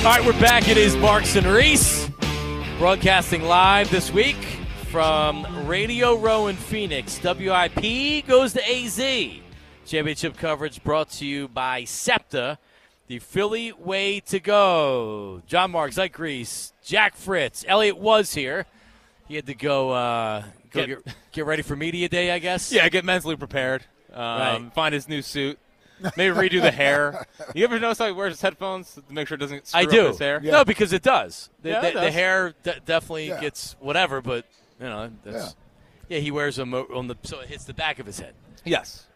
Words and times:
All 0.00 0.06
right, 0.06 0.24
we're 0.24 0.32
back. 0.40 0.66
It 0.68 0.78
is 0.78 0.96
Marks 0.96 1.36
and 1.36 1.46
Reese 1.46 2.08
broadcasting 2.78 3.42
live 3.42 3.90
this 3.90 4.10
week 4.10 4.36
from 4.90 5.66
Radio 5.68 6.16
Row 6.16 6.46
in 6.46 6.56
Phoenix. 6.56 7.20
WIP 7.22 8.26
goes 8.26 8.54
to 8.54 8.62
AZ. 8.66 8.98
Championship 9.86 10.38
coverage 10.38 10.82
brought 10.82 11.10
to 11.10 11.26
you 11.26 11.48
by 11.48 11.84
SEPTA, 11.84 12.56
the 13.08 13.18
Philly 13.18 13.72
way 13.72 14.20
to 14.20 14.40
go. 14.40 15.42
John 15.46 15.70
Marks, 15.72 15.98
Ike 15.98 16.18
Reese, 16.18 16.72
Jack 16.82 17.14
Fritz. 17.14 17.62
Elliot 17.68 17.98
was 17.98 18.32
here. 18.32 18.64
He 19.28 19.34
had 19.36 19.46
to 19.46 19.54
go, 19.54 19.90
uh, 19.90 20.44
go 20.70 20.86
Get- 20.86 21.04
get, 21.04 21.14
get 21.32 21.46
ready 21.46 21.62
for 21.62 21.76
media 21.76 22.08
day, 22.08 22.30
I 22.30 22.38
guess. 22.38 22.72
Yeah, 22.72 22.88
get 22.88 23.04
mentally 23.04 23.36
prepared. 23.36 23.84
Um, 24.12 24.18
Right. 24.18 24.70
Find 24.74 24.94
his 24.94 25.08
new 25.08 25.20
suit. 25.20 25.58
Maybe 26.16 26.34
redo 26.34 26.62
the 26.62 26.70
hair. 26.70 27.26
You 27.54 27.64
ever 27.64 27.78
notice 27.78 27.98
how 27.98 28.06
he 28.06 28.12
wears 28.12 28.32
his 28.34 28.40
headphones 28.40 28.94
to 28.94 29.02
make 29.10 29.28
sure 29.28 29.34
it 29.36 29.40
doesn't 29.40 29.66
screw 29.66 29.80
I 29.80 29.84
do. 29.84 30.02
up 30.02 30.08
his 30.08 30.18
hair? 30.18 30.40
No, 30.40 30.64
because 30.64 30.92
it 30.92 31.02
does. 31.02 31.50
The, 31.62 31.68
Yeah, 31.70 31.80
the, 31.80 31.88
it 31.88 31.94
the 31.94 32.00
does. 32.00 32.14
hair 32.14 32.54
de- 32.62 32.80
definitely 32.86 33.28
Yeah. 33.28 33.40
gets 33.40 33.76
whatever, 33.80 34.20
but 34.20 34.44
you 34.80 34.86
know, 34.86 35.10
that's, 35.24 35.54
yeah. 36.08 36.18
he 36.18 36.30
wears 36.30 36.56
them 36.56 36.72
on 36.74 37.06
the 37.08 37.16
so 37.22 37.40
it 37.40 37.48
hits 37.48 37.64
the 37.64 37.74
back 37.74 37.98
of 37.98 38.06
his 38.06 38.18
head 38.18 38.34
Yes. 38.64 39.06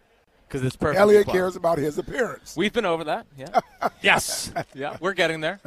because 0.48 0.62
it's 0.64 0.76
perfect. 0.76 1.00
Elliot 1.00 1.26
cares 1.26 1.56
about 1.56 1.78
his 1.78 1.96
appearance. 1.98 2.54
We've 2.56 2.72
been 2.72 2.84
over 2.86 3.04
that. 3.04 3.26
Yeah. 3.36 3.60
Yes. 4.02 4.52
yeah. 4.74 4.96
We're 5.00 5.14
getting 5.14 5.40
there. 5.40 5.60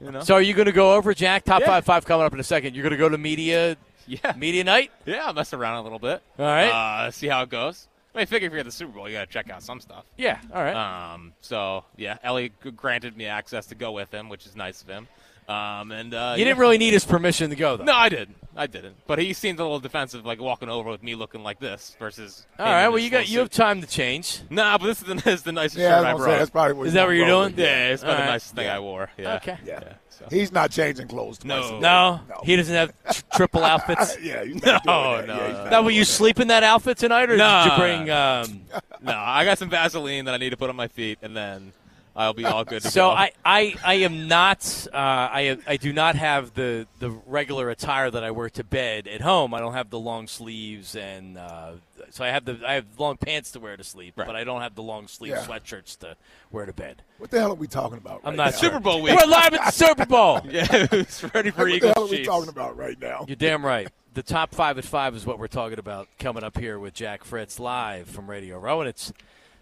You 0.00 0.12
know? 0.12 0.20
so 0.20 0.34
are 0.34 0.42
you 0.42 0.54
going 0.54 0.66
to 0.66 0.72
go 0.72 0.94
over 0.94 1.12
Jack 1.14 1.44
top 1.44 1.60
Yeah. 1.60 1.66
five 1.66 1.84
five 1.84 2.04
coming 2.04 2.24
up 2.26 2.32
in 2.32 2.40
a 2.40 2.44
second? 2.44 2.74
You're 2.74 2.82
going 2.84 2.92
to 2.92 2.96
go 2.96 3.08
to 3.08 3.18
media 3.18 3.76
yeah. 4.06 4.32
media 4.36 4.64
night. 4.64 4.90
Yeah, 5.06 5.26
I'll 5.26 5.32
mess 5.34 5.52
around 5.52 5.76
a 5.78 5.82
little 5.82 5.98
bit. 5.98 6.22
All 6.38 6.44
right. 6.46 6.68
Uh, 7.06 7.10
see 7.10 7.26
how 7.28 7.42
it 7.42 7.48
goes. 7.50 7.86
I 8.14 8.18
mean, 8.18 8.26
figure 8.26 8.46
if 8.46 8.52
you're 8.52 8.60
at 8.60 8.66
the 8.66 8.72
Super 8.72 8.92
Bowl, 8.92 9.08
you 9.08 9.16
got 9.16 9.26
to 9.26 9.32
check 9.32 9.50
out 9.50 9.62
some 9.62 9.80
stuff. 9.80 10.04
Yeah. 10.16 10.40
All 10.52 10.62
right. 10.62 10.74
Um, 11.14 11.34
so, 11.40 11.84
yeah, 11.96 12.18
Ellie 12.22 12.52
granted 12.74 13.16
me 13.16 13.26
access 13.26 13.66
to 13.66 13.74
go 13.74 13.92
with 13.92 14.12
him, 14.12 14.28
which 14.28 14.46
is 14.46 14.56
nice 14.56 14.82
of 14.82 14.88
him. 14.88 15.08
Um, 15.48 15.92
and 15.92 16.12
uh, 16.12 16.34
you 16.36 16.40
yeah. 16.40 16.44
didn't 16.50 16.58
really 16.58 16.78
need 16.78 16.92
his 16.92 17.04
permission 17.06 17.48
to 17.50 17.56
go 17.56 17.76
though. 17.76 17.84
No, 17.84 17.94
I 17.94 18.08
didn't. 18.08 18.36
I 18.54 18.66
didn't. 18.66 18.96
But 19.06 19.18
he 19.20 19.32
seemed 19.32 19.60
a 19.60 19.62
little 19.62 19.78
defensive, 19.80 20.26
like 20.26 20.40
walking 20.40 20.68
over 20.68 20.90
with 20.90 21.02
me 21.02 21.14
looking 21.14 21.42
like 21.44 21.58
this 21.60 21.96
versus. 21.98 22.44
All 22.58 22.66
him 22.66 22.72
right. 22.72 22.84
in 22.86 22.90
Well, 22.92 22.98
you 22.98 23.08
got 23.08 23.24
full 23.24 23.32
you 23.32 23.38
have 23.38 23.50
time 23.50 23.80
to 23.80 23.86
change. 23.86 24.40
Nah, 24.50 24.76
but 24.78 24.86
this 24.88 25.00
is 25.00 25.06
the, 25.06 25.14
this 25.24 25.26
is 25.26 25.42
the 25.44 25.52
nicest 25.52 25.78
Yeah, 25.78 25.98
shirt 26.00 26.06
I 26.06 26.10
I 26.10 26.14
was 26.14 26.20
gonna 26.20 26.24
say, 26.24 26.24
brought. 26.30 26.38
that's 26.38 26.50
probably 26.50 26.72
what 26.74 26.82
Is 26.82 26.86
he's 26.88 26.94
that 26.94 27.00
gonna 27.00 27.06
what 27.08 27.16
you're 27.16 27.26
doing? 27.26 27.50
with. 27.56 27.58
yeah, 27.60 27.88
it's 27.88 28.02
about 28.02 28.16
All 28.16 28.20
the 28.26 28.26
nicest 28.32 28.54
thing 28.56 28.68
I 28.68 28.80
wore. 28.80 29.10
Yeah. 29.16 29.36
Okay. 29.36 29.58
Yeah. 29.64 29.92
so. 30.10 30.26
He's 30.30 30.50
not 30.52 30.70
changing 30.72 31.06
clothes 31.08 31.44
No. 31.44 31.78
No, 31.78 32.20
no. 32.28 32.40
he 32.44 32.56
doesn't 32.56 32.74
have 32.74 32.92
tr- 33.10 33.22
triple 33.36 33.64
outfits. 33.72 34.18
yeah, 34.20 34.44
he's 34.44 34.62
not 34.62 34.84
No, 34.84 35.14
doing 35.16 35.26
that. 35.28 35.34
no, 35.34 35.34
Yeah, 35.40 35.46
he's 35.48 35.56
not 35.58 35.70
Now, 35.70 35.82
will 35.82 35.90
you 35.92 36.00
that. 36.02 36.06
sleep 36.06 36.40
in 36.40 36.48
that 36.48 36.62
outfit 36.64 36.98
tonight, 36.98 37.30
or 37.30 37.36
No. 37.36 37.62
did 37.64 37.72
you 37.72 37.78
bring? 37.78 38.10
Um, 38.10 38.62
No, 39.02 39.12
I 39.16 39.44
got 39.44 39.56
some 39.58 39.70
Vaseline 39.70 40.24
that 40.24 40.34
I 40.34 40.36
need 40.38 40.50
to 40.50 40.56
put 40.56 40.68
on 40.68 40.74
my 40.76 40.88
feet, 40.88 41.18
and 41.22 41.34
then 41.36 41.72
I'll 42.18 42.34
be 42.34 42.44
all 42.44 42.64
good 42.64 42.82
to 42.82 42.90
So 42.90 43.02
go. 43.02 43.10
I, 43.10 43.30
I, 43.44 43.74
I 43.84 43.94
am 43.94 44.26
not 44.28 44.86
uh, 44.92 44.96
I 44.96 45.56
I 45.66 45.76
do 45.76 45.92
not 45.92 46.16
have 46.16 46.52
the, 46.54 46.86
the 46.98 47.10
regular 47.26 47.70
attire 47.70 48.10
that 48.10 48.24
I 48.24 48.32
wear 48.32 48.50
to 48.50 48.64
bed 48.64 49.06
at 49.06 49.20
home. 49.20 49.54
I 49.54 49.60
don't 49.60 49.74
have 49.74 49.88
the 49.90 50.00
long 50.00 50.26
sleeves 50.26 50.96
and 50.96 51.38
uh, 51.38 51.72
so 52.10 52.24
I 52.24 52.28
have 52.28 52.44
the 52.44 52.58
I 52.66 52.74
have 52.74 52.86
long 52.98 53.16
pants 53.18 53.52
to 53.52 53.60
wear 53.60 53.76
to 53.76 53.84
sleep, 53.84 54.14
Right. 54.16 54.26
but 54.26 54.34
I 54.34 54.42
don't 54.42 54.62
have 54.62 54.74
the 54.74 54.82
long 54.82 55.06
sleeve 55.06 55.30
Yeah. 55.32 55.44
sweatshirts 55.46 55.96
to 56.00 56.16
wear 56.50 56.66
to 56.66 56.72
bed. 56.72 57.02
What 57.18 57.30
the 57.30 57.38
hell 57.38 57.52
are 57.52 57.54
we 57.54 57.68
talking 57.68 57.98
about? 57.98 58.20
I'm 58.24 58.30
right 58.30 58.36
not 58.36 58.52
now? 58.52 58.58
Super 58.58 58.80
Bowl 58.80 59.00
week. 59.00 59.16
We're 59.18 59.26
live 59.26 59.54
at 59.54 59.64
the 59.66 59.70
Super 59.70 60.04
Bowl. 60.06 60.40
yeah, 60.50 60.66
it's 60.70 61.22
ready 61.32 61.50
for 61.52 61.60
What 61.62 61.66
the 61.70 61.74
Eagles 61.76 61.92
hell 61.94 62.04
are 62.04 62.08
we 62.10 62.16
Chiefs? 62.16 62.28
talking 62.28 62.48
about 62.48 62.76
right 62.76 62.98
now? 63.00 63.26
You're 63.28 63.36
damn 63.36 63.64
right. 63.64 63.88
The 64.14 64.22
top 64.24 64.52
five 64.52 64.76
at 64.78 64.84
five 64.84 65.14
is 65.14 65.24
what 65.24 65.38
we're 65.38 65.46
talking 65.46 65.78
about 65.78 66.08
coming 66.18 66.42
up 66.42 66.58
here 66.58 66.80
with 66.80 66.94
Jack 66.94 67.22
Fritz 67.22 67.60
live 67.60 68.08
from 68.08 68.28
Radio 68.28 68.58
Row, 68.58 68.80
and 68.80 68.88
it's 68.88 69.12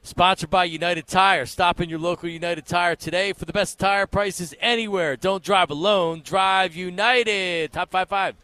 sponsored 0.07 0.51
by 0.51 0.65
United 0.65 1.07
Tire. 1.07 1.47
Stop 1.47 1.81
in 1.81 1.89
your 1.89 1.99
local 1.99 2.29
United 2.29 2.67
Tire 2.67 2.97
today 2.97 3.33
for 3.33 3.45
the 3.45 3.53
best 3.53 3.79
tire 3.79 4.07
prices 4.07 4.55
anywhere. 4.61 5.17
Don't 5.17 5.43
drive 5.43 5.71
alone. 5.71 6.23
Drive 6.25 6.75
United. 6.77 7.73
Top 7.73 7.91
five 7.91 8.09
five. 8.09 8.37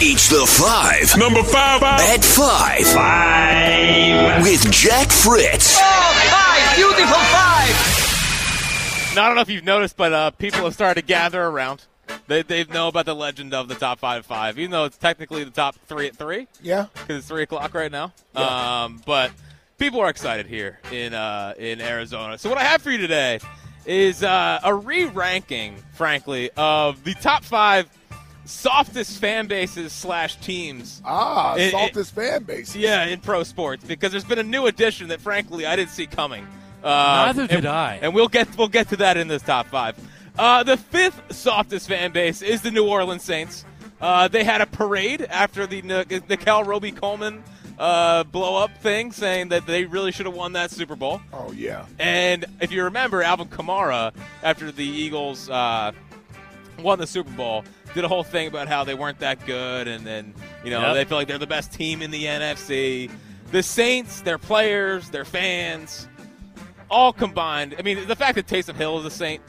It's 0.00 0.28
the 0.28 0.46
five. 0.46 1.16
Number 1.18 1.42
five. 1.42 1.82
At 1.82 2.24
five. 2.24 2.86
Five. 2.86 4.42
With 4.42 4.70
Jack 4.72 5.10
Fritz. 5.10 5.78
Five 5.78 6.76
beautiful 6.76 7.04
Now, 9.14 9.24
I 9.24 9.26
don't 9.26 9.36
know 9.36 9.42
if 9.42 9.48
you've 9.50 9.64
noticed, 9.64 9.96
but 9.96 10.12
uh, 10.12 10.30
people 10.32 10.64
have 10.64 10.74
started 10.74 11.00
to 11.02 11.06
gather 11.06 11.42
around. 11.44 11.84
They 12.26 12.42
they 12.42 12.64
know 12.64 12.88
about 12.88 13.06
the 13.06 13.14
legend 13.14 13.54
of 13.54 13.68
the 13.68 13.74
top 13.74 13.98
five 13.98 14.18
at 14.20 14.24
five, 14.24 14.58
even 14.58 14.70
though 14.70 14.84
it's 14.84 14.96
technically 14.96 15.44
the 15.44 15.50
top 15.50 15.76
three 15.86 16.06
at 16.06 16.16
three 16.16 16.48
Yeah. 16.62 16.86
because 16.92 17.18
it's 17.18 17.28
three 17.28 17.42
o'clock 17.42 17.72
right 17.74 17.90
now. 17.92 18.12
Yeah. 18.34 18.84
Um, 18.84 19.02
but 19.06 19.30
people 19.78 20.00
are 20.00 20.08
excited 20.08 20.46
here 20.46 20.78
in 20.92 21.14
uh, 21.14 21.54
in 21.58 21.80
Arizona. 21.80 22.38
So 22.38 22.48
what 22.48 22.58
I 22.58 22.64
have 22.64 22.82
for 22.82 22.90
you 22.90 22.98
today 22.98 23.40
is 23.86 24.22
uh, 24.22 24.60
a 24.64 24.74
re-ranking, 24.74 25.76
frankly, 25.92 26.50
of 26.56 27.04
the 27.04 27.14
top 27.14 27.44
five 27.44 27.88
softest 28.46 29.20
fan 29.20 29.46
bases 29.46 29.92
slash 29.92 30.36
teams. 30.36 31.00
Ah, 31.04 31.54
It- 31.54 31.60
it- 31.62 31.70
softest 31.72 32.14
fan 32.14 32.42
base. 32.44 32.74
Yeah, 32.76 33.04
in 33.04 33.20
pro 33.20 33.42
sports 33.42 33.84
because 33.84 34.10
there's 34.12 34.24
been 34.24 34.38
a 34.38 34.42
new 34.44 34.66
addition 34.66 35.08
that, 35.08 35.20
frankly, 35.20 35.66
I 35.66 35.76
didn't 35.76 35.90
see 35.90 36.06
coming. 36.06 36.46
Uh, 36.82 37.24
Neither 37.26 37.46
did 37.46 37.56
and- 37.58 37.66
I. 37.66 37.98
And 38.02 38.14
we'll 38.14 38.28
get 38.28 38.56
we'll 38.58 38.68
get 38.68 38.88
to 38.90 38.96
that 38.96 39.16
in 39.16 39.28
this 39.28 39.42
top 39.42 39.66
five. 39.68 39.96
Uh, 40.38 40.62
the 40.64 40.76
fifth 40.76 41.32
softest 41.34 41.88
fan 41.88 42.10
base 42.12 42.42
is 42.42 42.60
the 42.62 42.70
New 42.70 42.86
Orleans 42.86 43.22
Saints. 43.22 43.64
Uh, 44.00 44.28
they 44.28 44.44
had 44.44 44.60
a 44.60 44.66
parade 44.66 45.22
after 45.30 45.66
the 45.66 45.78
N- 45.78 46.22
Nickell 46.28 46.64
Robey-Coleman 46.64 47.42
uh, 47.78 48.24
blow 48.24 48.56
up 48.62 48.76
thing, 48.78 49.12
saying 49.12 49.48
that 49.48 49.66
they 49.66 49.84
really 49.84 50.12
should 50.12 50.26
have 50.26 50.34
won 50.34 50.52
that 50.52 50.70
Super 50.70 50.96
Bowl. 50.96 51.20
Oh 51.32 51.52
yeah. 51.52 51.86
And 51.98 52.44
if 52.60 52.70
you 52.72 52.84
remember, 52.84 53.22
Alvin 53.22 53.48
Kamara, 53.48 54.12
after 54.42 54.70
the 54.70 54.84
Eagles 54.84 55.48
uh, 55.50 55.92
won 56.80 56.98
the 56.98 57.06
Super 57.06 57.30
Bowl, 57.30 57.64
did 57.94 58.04
a 58.04 58.08
whole 58.08 58.22
thing 58.24 58.48
about 58.48 58.68
how 58.68 58.84
they 58.84 58.94
weren't 58.94 59.18
that 59.20 59.44
good, 59.46 59.88
and 59.88 60.06
then 60.06 60.34
you 60.64 60.70
know 60.70 60.80
Yep. 60.80 60.94
they 60.94 61.04
feel 61.04 61.18
like 61.18 61.28
they're 61.28 61.38
the 61.38 61.46
best 61.46 61.72
team 61.72 62.02
in 62.02 62.10
the 62.10 62.24
NFC. 62.24 63.10
The 63.50 63.62
Saints, 63.62 64.22
their 64.22 64.38
players, 64.38 65.10
their 65.10 65.24
fans, 65.24 66.08
all 66.90 67.12
combined. 67.12 67.76
I 67.78 67.82
mean, 67.82 68.06
the 68.08 68.16
fact 68.16 68.34
that 68.36 68.46
Taysom 68.46 68.74
Hill 68.74 68.98
is 69.00 69.04
a 69.04 69.10
Saint 69.10 69.42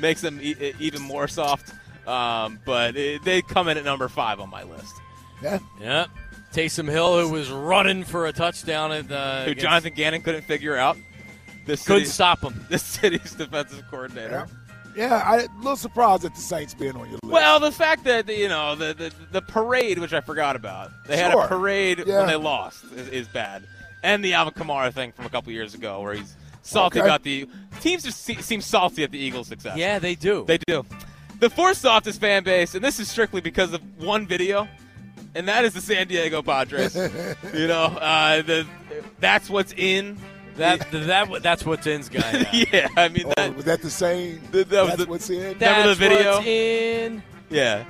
makes 0.00 0.20
them 0.20 0.40
e- 0.42 0.72
even 0.80 1.00
more 1.02 1.28
soft. 1.28 1.72
Um, 2.08 2.58
but 2.64 2.96
it, 2.96 3.22
they 3.22 3.42
come 3.42 3.68
in 3.68 3.78
at 3.78 3.84
number 3.84 4.08
five 4.08 4.40
on 4.40 4.50
my 4.50 4.64
list. 4.64 4.92
Yeah. 5.40 5.60
Yep. 5.80 6.08
Taysom 6.52 6.88
Hill, 6.88 7.20
who 7.20 7.32
was 7.32 7.50
running 7.50 8.04
for 8.04 8.26
a 8.26 8.32
touchdown 8.32 8.92
at 8.92 9.10
uh, 9.10 9.44
Who 9.44 9.50
against- 9.52 9.62
Jonathan 9.62 9.94
Gannon 9.94 10.22
couldn't 10.22 10.42
figure 10.44 10.76
out. 10.76 10.96
This 11.64 11.86
couldn't 11.86 12.06
stop 12.08 12.40
him. 12.42 12.66
the 12.70 12.78
city's 12.78 13.32
defensive 13.34 13.84
coordinator. 13.90 14.48
Yeah. 14.96 15.08
Yeah. 15.08 15.22
I 15.24 15.36
a 15.42 15.48
little 15.58 15.76
surprised 15.76 16.24
at 16.24 16.34
the 16.34 16.40
Saints 16.40 16.74
being 16.74 16.92
on 16.96 17.08
your 17.08 17.18
list. 17.22 17.32
Well, 17.32 17.60
the 17.60 17.72
fact 17.72 18.04
that 18.04 18.28
you 18.28 18.48
know 18.48 18.74
the, 18.74 18.92
the 18.94 19.12
the 19.30 19.42
parade, 19.42 19.98
which 19.98 20.12
I 20.12 20.20
forgot 20.20 20.56
about, 20.56 20.90
they 21.06 21.16
had 21.16 21.32
a 21.32 21.46
parade 21.46 22.02
Yeah. 22.06 22.18
when 22.18 22.26
they 22.26 22.36
lost, 22.36 22.84
is, 22.96 23.08
is 23.08 23.28
bad, 23.28 23.62
and 24.02 24.24
the 24.24 24.34
Alvin 24.34 24.54
Kamara 24.54 24.92
thing 24.92 25.12
from 25.12 25.24
a 25.24 25.28
couple 25.30 25.52
years 25.52 25.72
ago, 25.74 26.00
where 26.00 26.14
he's 26.14 26.36
salty 26.62 26.98
Okay. 27.00 27.08
about 27.08 27.22
the 27.22 27.48
teams 27.80 28.02
just 28.02 28.22
se- 28.22 28.42
seem 28.42 28.60
salty 28.60 29.02
at 29.04 29.10
the 29.12 29.18
Eagles' 29.18 29.46
success. 29.48 29.76
Yeah, 29.78 29.98
they 29.98 30.14
do. 30.14 30.44
they 30.46 30.58
do. 30.66 30.84
The 31.38 31.48
fourth 31.48 31.78
softest 31.78 32.20
fan 32.20 32.44
base, 32.44 32.74
and 32.74 32.84
this 32.84 33.00
is 33.00 33.08
strictly 33.10 33.40
because 33.40 33.72
of 33.72 33.80
one 34.02 34.26
video, 34.26 34.68
and 35.34 35.48
that 35.48 35.64
is 35.64 35.74
the 35.74 35.80
San 35.80 36.06
Diego 36.08 36.42
Padres. 36.42 36.94
you 37.54 37.66
know, 37.68 37.84
uh, 37.84 38.42
the 38.42 38.66
that's 39.20 39.48
what's 39.50 39.72
in. 39.76 40.18
that, 40.56 40.90
that 40.90 41.42
that's 41.42 41.64
what's 41.64 41.86
in's 41.86 42.08
guy. 42.08 42.20
now. 42.32 42.48
yeah, 42.72 42.88
I 42.96 43.08
mean 43.08 43.32
Oh, 43.36 43.50
was 43.52 43.64
that 43.64 43.80
the 43.82 43.90
same? 43.90 44.40
That- 44.50 44.68
that 44.70 44.84
was 44.84 44.96
the- 44.96 45.06
what's 45.06 45.30
in. 45.30 45.58
that- 45.58 45.70
Remember 45.78 45.88
the 45.88 45.94
video? 45.94 46.32
what's 46.34 46.46
in. 46.46 47.22
Yeah. 47.50 47.84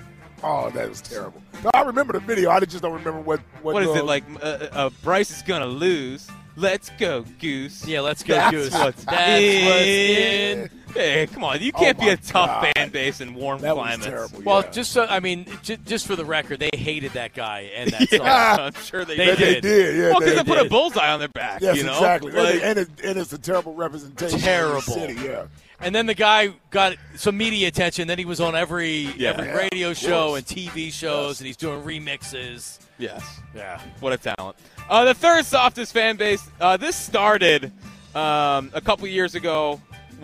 oh, 0.44 0.70
that 0.70 0.88
was 0.88 1.00
terrible. 1.00 1.42
No, 1.64 1.70
I 1.74 1.82
remember 1.82 2.12
the 2.14 2.20
video. 2.20 2.50
I 2.50 2.60
just 2.60 2.82
don't 2.82 2.92
remember 2.92 3.20
what. 3.20 3.40
What, 3.62 3.74
What 3.74 3.82
is 3.84 3.88
uh, 3.90 3.94
it 3.94 4.04
like? 4.04 4.24
Uh, 4.42 4.46
uh, 4.72 4.90
Bryce 5.02 5.30
is 5.30 5.42
gonna 5.42 5.66
lose. 5.66 6.28
Let's 6.54 6.90
go, 6.98 7.24
Goose. 7.40 7.86
Yeah, 7.86 8.00
let's 8.00 8.22
go, 8.22 8.34
That's 8.34 8.50
Goose. 8.50 8.72
what's 8.74 9.04
That's 9.04 9.40
in. 9.42 9.64
what's 9.64 9.86
in. 9.86 10.81
Hey, 10.94 11.26
come 11.26 11.44
on! 11.44 11.60
You 11.60 11.72
can't 11.72 11.96
Oh 11.98 12.04
be 12.04 12.08
a 12.10 12.16
tough 12.16 12.46
God. 12.62 12.72
fan 12.76 12.90
base 12.90 13.20
in 13.20 13.34
warm 13.34 13.60
That 13.60 13.76
was 13.76 13.86
climates. 13.86 14.06
terrible. 14.06 14.42
Well, 14.42 14.62
yeah. 14.62 14.70
just 14.70 14.92
so 14.92 15.06
I 15.06 15.20
mean, 15.20 15.46
j- 15.62 15.78
just 15.86 16.06
for 16.06 16.16
the 16.16 16.24
record, 16.24 16.60
they 16.60 16.70
hated 16.74 17.12
that 17.12 17.34
guy 17.34 17.70
and 17.74 17.90
that 17.90 18.08
song. 18.10 18.20
I'm 18.26 18.74
sure 18.74 19.04
they, 19.04 19.16
They 19.16 19.24
did. 19.26 19.38
they 19.38 19.54
did. 19.54 19.62
did. 19.62 19.96
Yeah, 19.96 20.10
Well, 20.10 20.20
because 20.20 20.34
they 20.36 20.42
they, 20.42 20.48
put 20.56 20.66
a 20.66 20.68
bullseye 20.68 21.12
on 21.12 21.18
their 21.18 21.28
back. 21.28 21.60
Yes, 21.62 21.76
you 21.76 21.84
know? 21.84 21.92
exactly. 21.94 22.32
Like, 22.32 22.60
and, 22.62 22.78
it, 22.78 22.88
and 23.04 23.18
it's 23.18 23.32
a 23.32 23.38
terrible 23.38 23.74
representation. 23.74 24.38
Terrible. 24.38 24.78
Of 24.78 24.84
the 24.86 24.92
city, 24.92 25.14
yeah. 25.14 25.44
And 25.80 25.94
then 25.94 26.06
the 26.06 26.14
guy 26.14 26.50
got 26.70 26.96
some 27.16 27.36
media 27.36 27.66
attention. 27.68 28.06
Then 28.06 28.18
he 28.18 28.24
was 28.24 28.40
on 28.40 28.54
every 28.54 29.12
Yeah. 29.16 29.30
every 29.30 29.46
Yeah, 29.46 29.54
radio 29.56 29.94
show 29.94 30.36
and 30.36 30.46
TV 30.46 30.92
shows, 30.92 31.30
Yes. 31.30 31.40
and 31.40 31.46
he's 31.48 31.56
doing 31.56 31.82
remixes. 31.82 32.78
yes. 32.98 33.40
Yeah, 33.54 33.80
What 34.00 34.12
a 34.12 34.16
talent. 34.16 34.56
Uh, 34.88 35.04
the 35.06 35.14
third 35.14 35.44
softest 35.46 35.92
fan 35.92 36.16
base. 36.16 36.42
Uh, 36.60 36.76
this 36.76 36.94
started 36.96 37.72
um, 38.14 38.70
a 38.74 38.80
couple 38.84 39.06
years 39.08 39.34
ago 39.34 39.80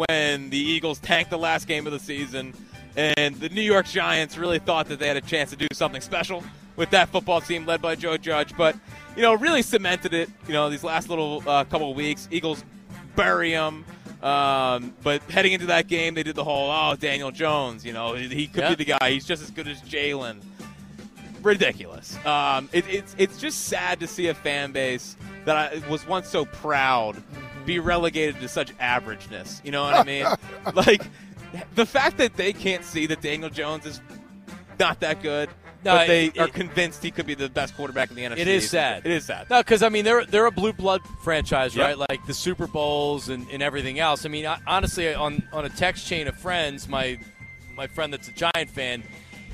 when 0.06 0.50
the 0.50 0.58
Eagles 0.58 0.98
tanked 0.98 1.30
the 1.30 1.38
last 1.38 1.66
game 1.66 1.86
of 1.86 1.92
the 1.92 1.98
season, 1.98 2.54
and 2.96 3.34
the 3.36 3.48
New 3.50 3.62
York 3.62 3.86
Giants 3.86 4.38
really 4.38 4.58
thought 4.58 4.88
that 4.88 4.98
they 4.98 5.08
had 5.08 5.16
a 5.16 5.20
chance 5.20 5.50
to 5.50 5.56
do 5.56 5.66
something 5.72 6.00
special 6.00 6.42
with 6.76 6.90
that 6.90 7.08
football 7.08 7.40
team 7.40 7.66
led 7.66 7.82
by 7.82 7.94
Joe 7.94 8.16
Judge. 8.16 8.56
But 8.56 8.76
you 9.16 9.22
know, 9.22 9.34
really 9.34 9.62
cemented 9.62 10.14
it. 10.14 10.30
You 10.46 10.52
know, 10.54 10.70
these 10.70 10.84
last 10.84 11.08
little 11.08 11.42
uh, 11.46 11.64
couple 11.64 11.90
of 11.90 11.96
weeks, 11.96 12.28
Eagles 12.30 12.64
bury 13.16 13.52
them. 13.52 13.84
Um, 14.22 14.94
but 15.04 15.22
heading 15.30 15.52
into 15.52 15.66
that 15.66 15.86
game, 15.86 16.14
they 16.14 16.24
did 16.24 16.34
the 16.34 16.42
whole, 16.42 16.70
oh, 16.70 16.96
Daniel 16.96 17.30
Jones, 17.30 17.84
you 17.84 17.92
know, 17.92 18.14
he 18.14 18.48
could 18.48 18.76
be 18.76 18.84
the 18.84 18.96
guy. 18.98 19.10
He's 19.10 19.24
just 19.24 19.42
as 19.42 19.50
good 19.50 19.68
as 19.68 19.80
Jalen. 19.82 20.40
Ridiculous. 21.42 22.16
Um, 22.26 22.68
it, 22.72 22.84
it's 22.88 23.14
it's 23.16 23.40
just 23.40 23.66
sad 23.66 24.00
to 24.00 24.08
see 24.08 24.26
a 24.26 24.34
fan 24.34 24.72
base 24.72 25.16
that 25.44 25.56
I 25.56 25.88
was 25.88 26.04
once 26.06 26.28
so 26.28 26.44
proud 26.44 27.22
be 27.68 27.78
relegated 27.78 28.40
to 28.40 28.48
such 28.48 28.76
averageness. 28.78 29.62
You 29.64 29.70
know 29.70 29.82
what 29.84 29.94
I 29.94 30.02
mean? 30.02 30.24
like 30.74 31.02
the 31.74 31.86
fact 31.86 32.16
that 32.18 32.34
they 32.36 32.52
can't 32.52 32.82
see 32.84 33.06
that 33.06 33.20
Daniel 33.20 33.50
Jones 33.50 33.84
is 33.86 34.00
not 34.80 35.00
that 35.00 35.22
good, 35.22 35.50
No, 35.84 35.94
but 35.96 36.06
they 36.08 36.26
it- 36.26 36.38
are 36.38 36.46
it- 36.48 36.54
convinced 36.54 37.02
he 37.02 37.10
could 37.10 37.26
be 37.26 37.34
the 37.34 37.48
best 37.50 37.76
quarterback 37.76 38.08
in 38.10 38.16
the 38.16 38.22
NFC. 38.22 38.38
It 38.38 38.48
is 38.48 38.70
sad. 38.70 39.04
It 39.04 39.12
is 39.12 39.26
sad. 39.26 39.48
No, 39.50 39.58
because 39.60 39.82
I 39.82 39.90
mean 39.90 40.04
they're 40.04 40.24
they're 40.24 40.46
a 40.46 40.50
blue 40.50 40.72
blood 40.72 41.02
franchise, 41.22 41.76
Yep. 41.76 41.86
right? 41.86 42.08
Like 42.10 42.24
the 42.26 42.34
Super 42.34 42.66
Bowls 42.66 43.28
and, 43.28 43.46
and 43.50 43.62
everything 43.62 43.98
else. 43.98 44.24
I 44.24 44.28
mean, 44.30 44.46
I, 44.46 44.58
honestly, 44.66 45.12
on 45.14 45.46
on 45.52 45.64
a 45.66 45.68
text 45.70 46.06
chain 46.06 46.26
of 46.26 46.36
friends, 46.36 46.88
my 46.88 47.18
my 47.76 47.86
friend 47.86 48.12
that's 48.12 48.28
a 48.28 48.32
Giant 48.32 48.70
fan, 48.70 49.02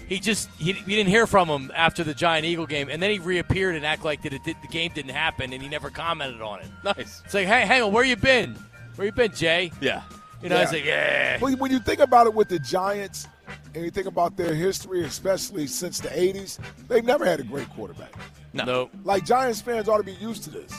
he 0.09 0.19
just 0.21 0.49
he, 0.59 0.73
we 0.87 0.95
didn't 0.97 1.09
hear 1.11 1.27
from 1.27 1.49
him 1.49 1.73
after 1.75 2.05
the 2.05 2.15
Giant 2.15 2.45
Eagle 2.45 2.67
game, 2.67 2.89
and 2.89 3.03
then 3.03 3.11
he 3.11 3.19
reappeared 3.19 3.75
and 3.77 3.85
act 3.87 4.05
like 4.05 4.23
that 4.23 4.33
it 4.33 4.43
did, 4.45 4.57
the 4.63 4.69
game 4.69 4.91
didn't 4.95 5.13
happen, 5.13 5.53
and 5.53 5.63
he 5.63 5.69
never 5.69 5.91
commented 5.91 6.41
on 6.43 6.61
it. 6.61 6.67
Nice. 6.85 7.23
It's 7.25 7.35
like, 7.35 7.47
hey, 7.47 7.63
hang 7.67 7.83
on, 7.83 7.93
where 7.93 8.05
you 8.05 8.17
been? 8.17 8.55
Where 8.97 9.07
you 9.07 9.13
been, 9.13 9.33
Jay? 9.35 9.73
Yeah. 9.81 10.03
You 10.43 10.49
know, 10.51 10.57
Yeah. 10.57 10.63
was 10.63 10.73
like, 10.73 10.85
yeah. 10.85 11.39
Well, 11.41 11.57
when 11.57 11.71
you 11.71 11.79
think 11.81 12.01
about 12.01 12.27
it 12.27 12.35
with 12.35 12.49
the 12.49 12.59
Giants, 12.59 13.27
and 13.75 13.85
you 13.85 13.91
think 13.91 14.07
about 14.07 14.37
their 14.37 14.55
history, 14.55 15.05
especially 15.05 15.67
since 15.67 16.01
the 16.01 16.09
'80s, 16.09 16.59
they've 16.89 17.05
never 17.05 17.25
had 17.25 17.41
a 17.41 17.45
great 17.45 17.69
quarterback. 17.71 18.13
No. 18.53 18.65
No. 18.65 18.91
Like 19.05 19.25
Giants 19.25 19.61
fans 19.61 19.89
ought 19.89 19.99
to 19.99 20.03
be 20.05 20.13
used 20.13 20.45
to 20.45 20.51
this. 20.51 20.73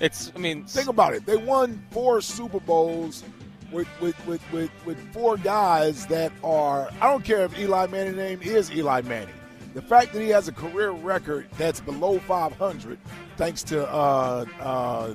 It's. 0.00 0.30
I 0.34 0.38
mean, 0.38 0.64
Think 0.64 0.88
about 0.88 1.14
it. 1.14 1.24
They 1.24 1.36
won 1.36 1.82
four 1.90 2.20
Super 2.20 2.60
Bowls 2.60 3.22
with 3.72 3.88
with, 4.00 4.26
with, 4.26 4.52
with, 4.52 4.70
with 4.84 5.12
four 5.12 5.36
guys 5.36 6.06
that 6.06 6.32
are 6.44 6.88
I 7.00 7.10
don't 7.10 7.24
care 7.24 7.44
if 7.44 7.58
Eli 7.58 7.86
Manning's 7.86 8.16
name 8.16 8.40
is 8.42 8.70
Eli 8.72 9.00
Manning. 9.02 9.34
The 9.74 9.82
fact 9.82 10.12
that 10.14 10.20
he 10.22 10.28
has 10.30 10.48
a 10.48 10.52
career 10.52 10.90
record 10.90 11.46
that's 11.58 11.80
below 11.80 12.18
500, 12.20 12.98
thanks 13.36 13.62
to 13.64 13.86
uh, 13.86 14.46
uh, 14.58 15.14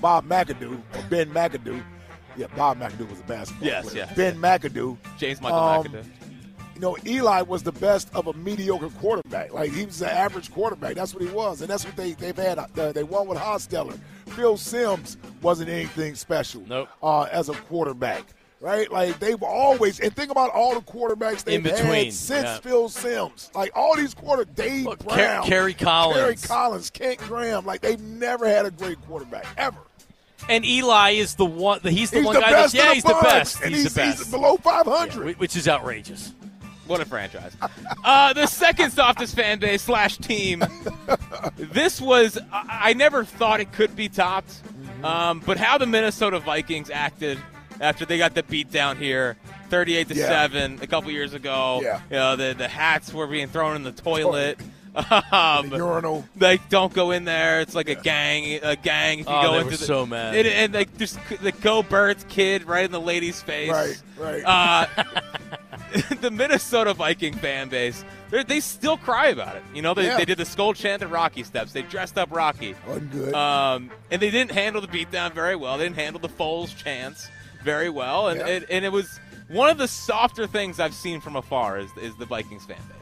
Bob 0.00 0.26
McAdoo 0.26 0.78
or 0.94 1.02
Ben 1.10 1.30
McAdoo. 1.30 1.82
Yeah, 2.36 2.46
Bob 2.56 2.78
McAdoo 2.80 3.10
was 3.10 3.20
a 3.20 3.24
basketball 3.24 3.66
Yes, 3.68 3.90
player. 3.90 4.06
yes. 4.06 4.16
Ben 4.16 4.36
McAdoo. 4.38 4.96
James 5.18 5.42
Michael 5.42 5.58
Um, 5.58 5.84
McAdoo. 5.84 6.04
You 6.74 6.80
know, 6.80 6.96
Eli 7.06 7.42
was 7.42 7.62
the 7.62 7.72
best 7.72 8.08
of 8.14 8.28
a 8.28 8.32
mediocre 8.32 8.88
quarterback. 8.88 9.52
Like 9.52 9.70
he 9.72 9.84
was 9.84 10.00
an 10.00 10.08
average 10.08 10.50
quarterback. 10.50 10.94
That's 10.94 11.12
what 11.14 11.22
he 11.22 11.28
was, 11.28 11.60
and 11.60 11.68
that's 11.68 11.84
what 11.84 11.94
they 11.94 12.12
they've 12.12 12.34
had. 12.34 12.58
Uh, 12.58 12.92
they 12.92 13.02
won 13.04 13.28
with 13.28 13.36
Hostetler. 13.36 13.98
Phil 14.32 14.56
Simms 14.56 15.16
wasn't 15.40 15.70
anything 15.70 16.14
special. 16.14 16.62
Nope. 16.68 16.88
Uh, 17.02 17.22
as 17.30 17.48
a 17.48 17.54
quarterback, 17.54 18.24
right? 18.60 18.90
Like 18.90 19.18
they've 19.18 19.42
always 19.42 20.00
and 20.00 20.14
think 20.14 20.30
about 20.30 20.50
all 20.50 20.74
the 20.74 20.80
quarterbacks 20.80 21.44
they've 21.44 21.64
had 21.64 22.12
since 22.12 22.44
yeah. 22.44 22.58
Phil 22.58 22.88
Simms. 22.88 23.50
Like 23.54 23.70
all 23.74 23.96
these 23.96 24.14
quarter, 24.14 24.44
Dave 24.44 24.86
Look, 24.86 25.04
Brown, 25.04 25.44
Kerry 25.46 25.74
Collins. 25.74 26.18
Kerry 26.18 26.36
Collins, 26.36 26.90
Kent 26.90 27.18
Graham. 27.18 27.64
Like 27.66 27.80
they've 27.80 28.00
never 28.00 28.46
had 28.48 28.66
a 28.66 28.70
great 28.70 29.00
quarterback 29.02 29.46
ever. 29.56 29.78
And 30.48 30.64
Eli 30.64 31.10
is 31.12 31.36
the 31.36 31.44
one. 31.46 31.80
He's 31.82 32.10
the 32.10 32.18
He's 32.18 32.26
one 32.26 32.34
the 32.34 32.40
guy 32.40 32.50
best 32.50 32.74
that's 32.74 32.74
yeah, 32.74 32.94
he's 32.94 33.04
the 33.04 33.18
best. 33.22 33.60
and 33.62 33.72
He's, 33.72 33.84
he's, 33.84 33.94
the 33.94 34.00
best. 34.00 34.18
he's 34.18 34.30
below 34.30 34.56
500. 34.56 35.26
Yeah, 35.26 35.32
which 35.34 35.56
is 35.56 35.68
outrageous. 35.68 36.32
What 36.86 37.00
a 37.00 37.04
franchise. 37.04 37.56
Uh, 38.04 38.32
the 38.32 38.46
second 38.46 38.90
softest 38.90 39.34
fan 39.36 39.58
base 39.60 39.82
slash 39.82 40.18
team. 40.18 40.62
This 41.56 42.00
was, 42.00 42.38
I, 42.52 42.90
I 42.90 42.92
never 42.94 43.24
thought 43.24 43.60
it 43.60 43.72
could 43.72 43.94
be 43.94 44.08
topped. 44.08 44.50
Mm-hmm. 44.64 45.04
Um, 45.04 45.42
but 45.46 45.56
how 45.58 45.78
the 45.78 45.86
Minnesota 45.86 46.38
Vikings 46.40 46.90
acted 46.90 47.38
after 47.80 48.04
they 48.04 48.18
got 48.18 48.34
the 48.34 48.42
beat 48.42 48.70
down 48.70 48.96
here, 48.96 49.36
38 49.70 50.08
to 50.08 50.14
Yeah. 50.14 50.26
7 50.28 50.78
a 50.82 50.86
couple 50.86 51.10
years 51.10 51.34
ago. 51.34 51.80
Yeah. 51.82 52.00
You 52.10 52.16
know, 52.16 52.36
the, 52.36 52.54
the 52.56 52.68
hats 52.68 53.12
were 53.12 53.26
being 53.26 53.48
thrown 53.48 53.76
in 53.76 53.82
the 53.84 53.92
toilet. 53.92 54.58
Um, 54.94 55.70
The 55.70 55.76
urinal. 55.78 56.24
like 56.38 56.68
don't 56.68 56.92
go 56.92 57.12
in 57.12 57.24
there. 57.24 57.60
It's 57.60 57.74
like 57.74 57.88
a 57.88 57.94
gang, 57.94 58.60
a 58.62 58.76
gang. 58.76 59.20
If 59.20 59.26
you 59.28 59.32
Oh, 59.34 59.42
go 59.42 59.50
they 59.52 59.56
into 59.60 59.70
were 59.70 59.76
the, 59.78 59.84
so 59.84 60.04
mad. 60.04 60.34
And, 60.34 60.46
and 60.46 60.74
like 60.74 60.96
just 60.98 61.18
the 61.40 61.52
Go 61.52 61.82
Birds 61.82 62.26
kid 62.28 62.64
right 62.64 62.84
in 62.84 62.90
the 62.92 63.00
lady's 63.00 63.40
face. 63.40 63.70
Right, 63.70 64.02
right. 64.18 64.42
Uh, 64.44 65.04
the 66.20 66.30
Minnesota 66.30 66.94
Viking 66.94 67.34
fan 67.34 67.68
base, 67.68 68.04
they 68.30 68.42
they 68.44 68.60
still 68.60 68.96
cry 68.96 69.28
about 69.28 69.56
it. 69.56 69.62
You 69.74 69.82
know, 69.82 69.94
they, 69.94 70.06
Yeah. 70.06 70.16
they 70.16 70.24
did 70.24 70.38
the 70.38 70.44
skull 70.44 70.72
chant 70.74 71.02
and 71.02 71.10
Rocky 71.12 71.42
steps. 71.42 71.72
They 71.72 71.82
dressed 71.82 72.16
up 72.18 72.30
Rocky. 72.30 72.74
Wasn't. 72.86 73.34
Um, 73.34 73.90
and 74.10 74.20
they 74.22 74.30
didn't 74.30 74.52
handle 74.52 74.80
the 74.80 74.88
beatdown 74.88 75.32
very 75.32 75.56
well. 75.56 75.78
They 75.78 75.84
didn't 75.84 75.96
handle 75.96 76.20
the 76.20 76.28
Foles 76.28 76.76
chants 76.76 77.28
very 77.62 77.90
well. 77.90 78.28
And, 78.28 78.40
Yeah. 78.40 78.46
and, 78.48 78.66
and 78.70 78.84
it 78.84 78.92
was 78.92 79.20
one 79.48 79.68
of 79.70 79.78
the 79.78 79.88
softer 79.88 80.46
things 80.46 80.80
I've 80.80 80.94
seen 80.94 81.20
from 81.20 81.36
afar 81.36 81.78
is, 81.78 81.90
is 82.00 82.16
the 82.16 82.26
Vikings 82.26 82.64
fan 82.64 82.76
base. 82.88 83.01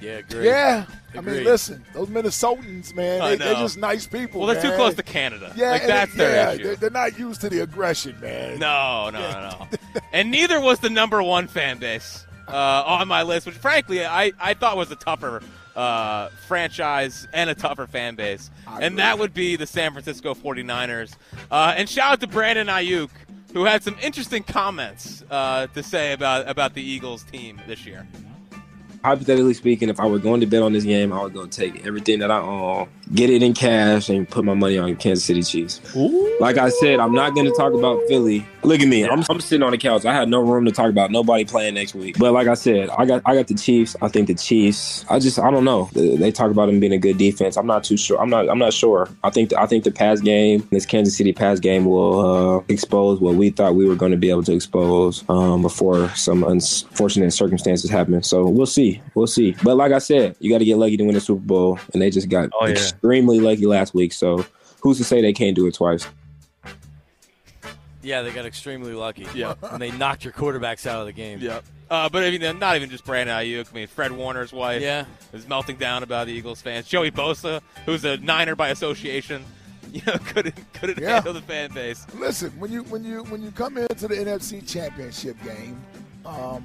Yeah, 0.00 0.18
agree. 0.18 0.46
Yeah, 0.46 0.86
I 1.14 1.20
mean, 1.20 1.44
listen, 1.44 1.84
those 1.92 2.08
Minnesotans, 2.08 2.94
man, 2.94 3.20
they, 3.20 3.36
they're 3.36 3.54
just 3.54 3.78
nice 3.78 4.06
people. 4.06 4.40
Well, 4.40 4.52
they're 4.52 4.62
too 4.62 4.74
close 4.76 4.94
to 4.94 5.02
Canada. 5.02 5.52
Yeah, 5.56 5.72
like 5.72 5.86
that's 5.86 6.14
it- 6.14 6.18
their 6.18 6.34
yeah, 6.34 6.52
issue. 6.52 6.62
They're, 6.64 6.76
they're 6.76 6.90
not 6.90 7.18
used 7.18 7.40
to 7.42 7.48
the 7.48 7.60
aggression, 7.60 8.18
man. 8.20 8.58
No, 8.58 9.10
no, 9.10 9.20
no, 9.20 9.40
no. 9.60 10.00
and 10.12 10.30
neither 10.30 10.60
was 10.60 10.78
the 10.80 10.90
number 10.90 11.22
one 11.22 11.48
fan 11.48 11.78
base 11.78 12.26
uh, 12.48 12.84
on 12.86 13.08
my 13.08 13.22
list, 13.22 13.46
which 13.46 13.56
frankly 13.56 14.04
I, 14.04 14.32
I 14.40 14.54
thought 14.54 14.76
was 14.76 14.90
a 14.90 14.96
tougher 14.96 15.42
uh, 15.76 16.28
franchise 16.46 17.28
and 17.32 17.50
a 17.50 17.54
tougher 17.54 17.86
fan 17.86 18.14
base. 18.14 18.50
I 18.66 18.76
and 18.76 18.84
agree. 18.84 18.96
that 18.96 19.18
would 19.18 19.34
be 19.34 19.56
the 19.56 19.66
San 19.66 19.92
Francisco 19.92 20.34
49ers. 20.34 21.14
Uh, 21.50 21.74
and 21.76 21.88
shout 21.88 22.12
out 22.12 22.20
to 22.20 22.26
Brandon 22.26 22.66
Aiyuk, 22.66 23.10
who 23.52 23.64
had 23.64 23.82
some 23.82 23.96
interesting 24.00 24.42
comments 24.42 25.24
uh, 25.30 25.66
to 25.68 25.82
say 25.82 26.12
about, 26.12 26.48
about 26.48 26.74
the 26.74 26.82
Eagles 26.82 27.22
team 27.24 27.60
this 27.66 27.86
year. 27.86 28.06
Hypothetically 29.04 29.54
speaking, 29.54 29.88
if 29.88 30.00
I 30.00 30.06
were 30.06 30.18
going 30.18 30.40
to 30.40 30.46
bet 30.46 30.62
on 30.62 30.72
this 30.72 30.84
game, 30.84 31.12
I 31.12 31.22
would 31.22 31.34
go 31.34 31.46
take 31.46 31.86
everything 31.86 32.20
that 32.20 32.30
I 32.30 32.38
own, 32.38 32.88
get 33.14 33.30
it 33.30 33.42
in 33.42 33.54
cash, 33.54 34.08
and 34.08 34.28
put 34.28 34.44
my 34.44 34.54
money 34.54 34.78
on 34.78 34.94
Kansas 34.96 35.24
City 35.24 35.42
Chiefs. 35.42 35.80
Like 36.40 36.58
I 36.58 36.68
said, 36.68 37.00
I'm 37.00 37.12
not 37.12 37.34
going 37.34 37.46
to 37.46 37.52
talk 37.52 37.72
about 37.72 38.00
Philly. 38.08 38.46
Look 38.62 38.80
at 38.80 38.88
me, 38.88 39.08
I'm, 39.08 39.24
I'm 39.30 39.40
sitting 39.40 39.62
on 39.62 39.72
the 39.72 39.78
couch. 39.78 40.04
I 40.04 40.12
had 40.12 40.28
no 40.28 40.40
room 40.40 40.66
to 40.66 40.72
talk 40.72 40.90
about 40.90 41.10
nobody 41.10 41.44
playing 41.44 41.74
next 41.74 41.94
week. 41.94 42.18
But 42.18 42.32
like 42.32 42.46
I 42.46 42.54
said, 42.54 42.90
I 42.90 43.06
got 43.06 43.22
I 43.24 43.34
got 43.34 43.46
the 43.46 43.54
Chiefs. 43.54 43.96
I 44.02 44.08
think 44.08 44.26
the 44.26 44.34
Chiefs. 44.34 45.04
I 45.08 45.18
just 45.18 45.38
I 45.38 45.50
don't 45.50 45.64
know. 45.64 45.88
They 45.94 46.30
talk 46.30 46.50
about 46.50 46.66
them 46.66 46.78
being 46.78 46.92
a 46.92 46.98
good 46.98 47.16
defense. 47.16 47.56
I'm 47.56 47.66
not 47.66 47.84
too 47.84 47.96
sure. 47.96 48.20
I'm 48.20 48.28
not 48.28 48.50
I'm 48.50 48.58
not 48.58 48.74
sure. 48.74 49.08
I 49.24 49.30
think 49.30 49.54
I 49.54 49.66
think 49.66 49.84
the 49.84 49.90
pass 49.90 50.20
game, 50.20 50.66
this 50.70 50.84
Kansas 50.84 51.16
City 51.16 51.32
pass 51.32 51.58
game, 51.58 51.86
will 51.86 52.58
uh, 52.58 52.64
expose 52.68 53.18
what 53.20 53.34
we 53.34 53.50
thought 53.50 53.74
we 53.74 53.86
were 53.86 53.96
going 53.96 54.12
to 54.12 54.18
be 54.18 54.28
able 54.28 54.42
to 54.44 54.52
expose 54.52 55.24
um, 55.30 55.62
before 55.62 56.10
some 56.10 56.44
unfortunate 56.44 57.32
circumstances 57.32 57.88
happen. 57.88 58.22
So 58.22 58.46
we'll 58.46 58.66
see. 58.66 58.89
We'll 59.14 59.26
see. 59.26 59.54
But 59.62 59.76
like 59.76 59.92
I 59.92 59.98
said, 59.98 60.36
you 60.40 60.50
got 60.50 60.58
to 60.58 60.64
get 60.64 60.76
lucky 60.78 60.96
to 60.96 61.04
win 61.04 61.14
the 61.14 61.20
Super 61.20 61.40
Bowl, 61.40 61.78
and 61.92 62.00
they 62.02 62.10
just 62.10 62.28
got 62.28 62.50
Oh, 62.60 62.66
yeah. 62.66 62.72
extremely 62.72 63.40
lucky 63.40 63.66
last 63.66 63.94
week. 63.94 64.12
So 64.12 64.44
who's 64.82 64.98
to 64.98 65.04
say 65.04 65.20
they 65.22 65.32
can't 65.32 65.54
do 65.56 65.66
it 65.66 65.74
twice? 65.74 66.06
Yeah, 68.02 68.22
they 68.22 68.30
got 68.32 68.46
extremely 68.46 68.94
lucky. 68.94 69.26
Yeah. 69.34 69.54
and 69.62 69.80
they 69.80 69.90
knocked 69.90 70.24
your 70.24 70.32
quarterbacks 70.32 70.86
out 70.86 71.00
of 71.00 71.06
the 71.06 71.12
game. 71.12 71.40
Yep. 71.40 71.64
Uh, 71.90 72.08
but 72.08 72.22
I 72.22 72.30
mean, 72.30 72.58
not 72.58 72.76
even 72.76 72.88
just 72.88 73.04
Brandon 73.04 73.36
Aiyuk. 73.36 73.66
I 73.70 73.74
mean, 73.74 73.86
Fred 73.88 74.12
Warner's 74.12 74.52
wife 74.52 74.80
Yeah. 74.80 75.04
is 75.32 75.46
melting 75.48 75.76
down 75.76 76.02
about 76.02 76.28
the 76.28 76.32
Eagles 76.32 76.62
fans. 76.62 76.86
Joey 76.86 77.10
Bosa, 77.10 77.60
who's 77.84 78.04
a 78.04 78.16
Niner 78.18 78.54
by 78.54 78.68
association, 78.68 79.44
you 79.92 80.00
know, 80.06 80.14
couldn't 80.18 80.54
couldn't 80.72 80.98
Yeah. 81.00 81.14
handle 81.14 81.32
the 81.34 81.42
fan 81.42 81.72
base. 81.72 82.06
Listen, 82.14 82.50
when 82.60 82.70
you 82.70 82.84
when 82.84 83.02
you 83.04 83.24
when 83.24 83.42
you 83.42 83.50
come 83.50 83.76
into 83.76 84.06
the 84.06 84.14
NFC 84.14 84.66
Championship 84.66 85.36
game, 85.44 85.80
um, 86.24 86.64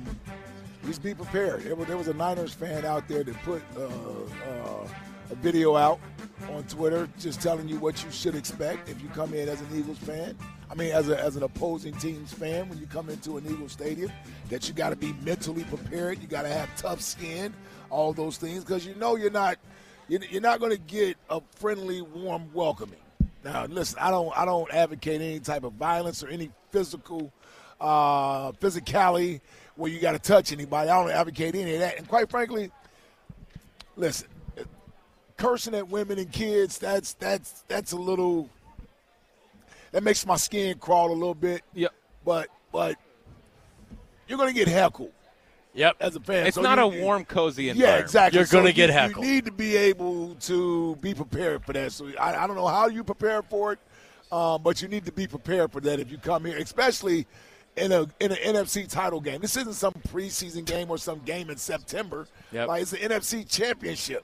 just 0.86 1.04
be 1.04 1.14
prepared. 1.14 1.64
There 1.64 1.76
was, 1.76 1.88
there 1.88 1.98
was 1.98 2.08
a 2.08 2.14
Niners 2.14 2.54
fan 2.54 2.86
out 2.86 3.08
there 3.08 3.24
that 3.24 3.36
put 3.44 3.62
uh, 3.78 3.86
uh, 3.86 4.88
a 5.32 5.36
video 5.36 5.76
out 5.76 6.00
on 6.52 6.64
Twitter 6.64 7.10
just 7.20 7.42
telling 7.42 7.68
you 7.68 7.80
what 7.80 8.04
you 8.04 8.12
should 8.12 8.36
expect 8.36 8.90
if 8.90 9.02
you 9.02 9.10
come 9.10 9.34
in 9.34 9.50
as 9.50 9.62
an 9.62 9.68
Eagles 9.74 9.98
fan. 9.98 10.38
I 10.70 10.76
mean, 10.76 10.92
as, 10.92 11.10
a, 11.10 11.20
as 11.20 11.36
an 11.36 11.44
opposing 11.44 11.94
team's 11.96 12.34
fan, 12.34 12.70
when 12.70 12.80
you 12.80 12.88
come 12.88 13.10
into 13.10 13.38
an 13.38 13.46
Eagles 13.46 13.72
stadium, 13.72 14.12
that 14.50 14.68
you 14.68 14.74
got 14.74 14.90
to 14.90 14.96
be 14.96 15.14
mentally 15.24 15.64
prepared. 15.66 16.22
You 16.22 16.28
got 16.28 16.44
to 16.44 16.50
have 16.50 16.70
tough 16.78 17.02
skin, 17.02 17.54
all 17.90 18.14
those 18.14 18.38
things, 18.38 18.64
because 18.64 18.86
you 18.86 18.96
know 18.96 19.16
you're 19.16 19.32
not 19.32 19.58
you're 20.08 20.42
not 20.42 20.60
going 20.60 20.72
to 20.72 20.78
get 20.78 21.18
a 21.30 21.42
friendly, 21.56 22.02
warm 22.02 22.54
welcoming. 22.54 23.00
Now, 23.44 23.66
listen, 23.66 23.98
I 24.02 24.12
don't 24.12 24.36
I 24.38 24.46
don't 24.46 24.72
advocate 24.74 25.22
any 25.22 25.40
type 25.40 25.64
of 25.64 25.74
violence 25.74 26.24
or 26.24 26.28
any 26.30 26.52
physical 26.72 27.32
uh, 27.80 28.52
physicality 28.54 29.42
where 29.76 29.92
you 29.92 30.00
got 30.00 30.14
to 30.14 30.20
touch 30.20 30.52
anybody. 30.52 30.90
I 30.90 31.02
don't 31.02 31.12
advocate 31.12 31.56
any 31.56 31.74
of 31.74 31.80
that. 31.80 31.98
And 31.98 32.08
quite 32.08 32.30
frankly, 32.30 32.72
listen, 33.96 34.28
cursing 35.38 35.76
at 35.76 35.88
women 35.90 36.18
and 36.18 36.32
kids 36.32 36.78
that's 36.78 37.14
that's 37.16 37.64
that's 37.68 37.92
a 37.92 37.98
little 37.98 38.50
that 39.92 40.04
makes 40.04 40.26
my 40.26 40.36
skin 40.38 40.78
crawl 40.78 41.12
a 41.12 41.14
little 41.14 41.36
bit. 41.36 41.62
Yep. 41.74 41.94
But 42.24 42.48
but 42.72 42.96
you're 44.28 44.38
gonna 44.38 44.54
get 44.54 44.68
heckled 44.68 45.12
Yep. 45.74 45.98
as 46.00 46.16
a 46.16 46.20
fan. 46.22 46.48
It's 46.48 46.56
So 46.56 46.62
not 46.62 46.78
you- 46.78 47.02
a 47.02 47.04
warm, 47.04 47.26
cozy 47.26 47.70
environment. 47.70 48.00
yeah, 48.00 48.04
exactly. 48.04 48.40
You're 48.40 48.48
gonna 48.48 48.68
you- 48.68 48.74
get 48.74 48.90
heckled. 48.90 49.26
You 49.26 49.32
need 49.34 49.46
to 49.46 49.52
be 49.52 49.76
able 49.76 50.36
to 50.36 50.96
be 50.98 51.14
prepared 51.14 51.66
for 51.66 51.74
that. 51.74 51.92
So 51.92 52.10
I, 52.20 52.44
I 52.44 52.48
don't 52.48 52.56
know 52.56 52.68
how 52.68 52.88
you 52.88 53.04
prepare 53.04 53.42
for 53.42 53.74
it. 53.74 53.80
Um, 54.32 54.62
but 54.64 54.82
you 54.82 54.88
need 54.88 55.06
to 55.06 55.12
be 55.12 55.28
prepared 55.28 55.72
for 55.72 55.80
that 55.82 56.00
if 56.00 56.10
you 56.12 56.18
come 56.18 56.46
here, 56.46 56.58
especially 56.58 57.28
in 57.78 57.92
a 57.92 58.02
in 58.20 58.32
an 58.32 58.38
NFC 58.56 58.90
title 58.90 59.20
game. 59.22 59.42
This 59.42 59.58
isn't 59.58 59.74
some 59.74 59.94
preseason 60.10 60.66
game 60.66 60.90
or 60.90 60.98
some 60.98 61.20
game 61.20 61.50
in 61.50 61.58
September. 61.58 62.28
Yep. 62.52 62.68
Like 62.68 62.82
it's 62.82 62.92
the 62.92 62.98
NFC 62.98 63.50
championship. 63.50 64.24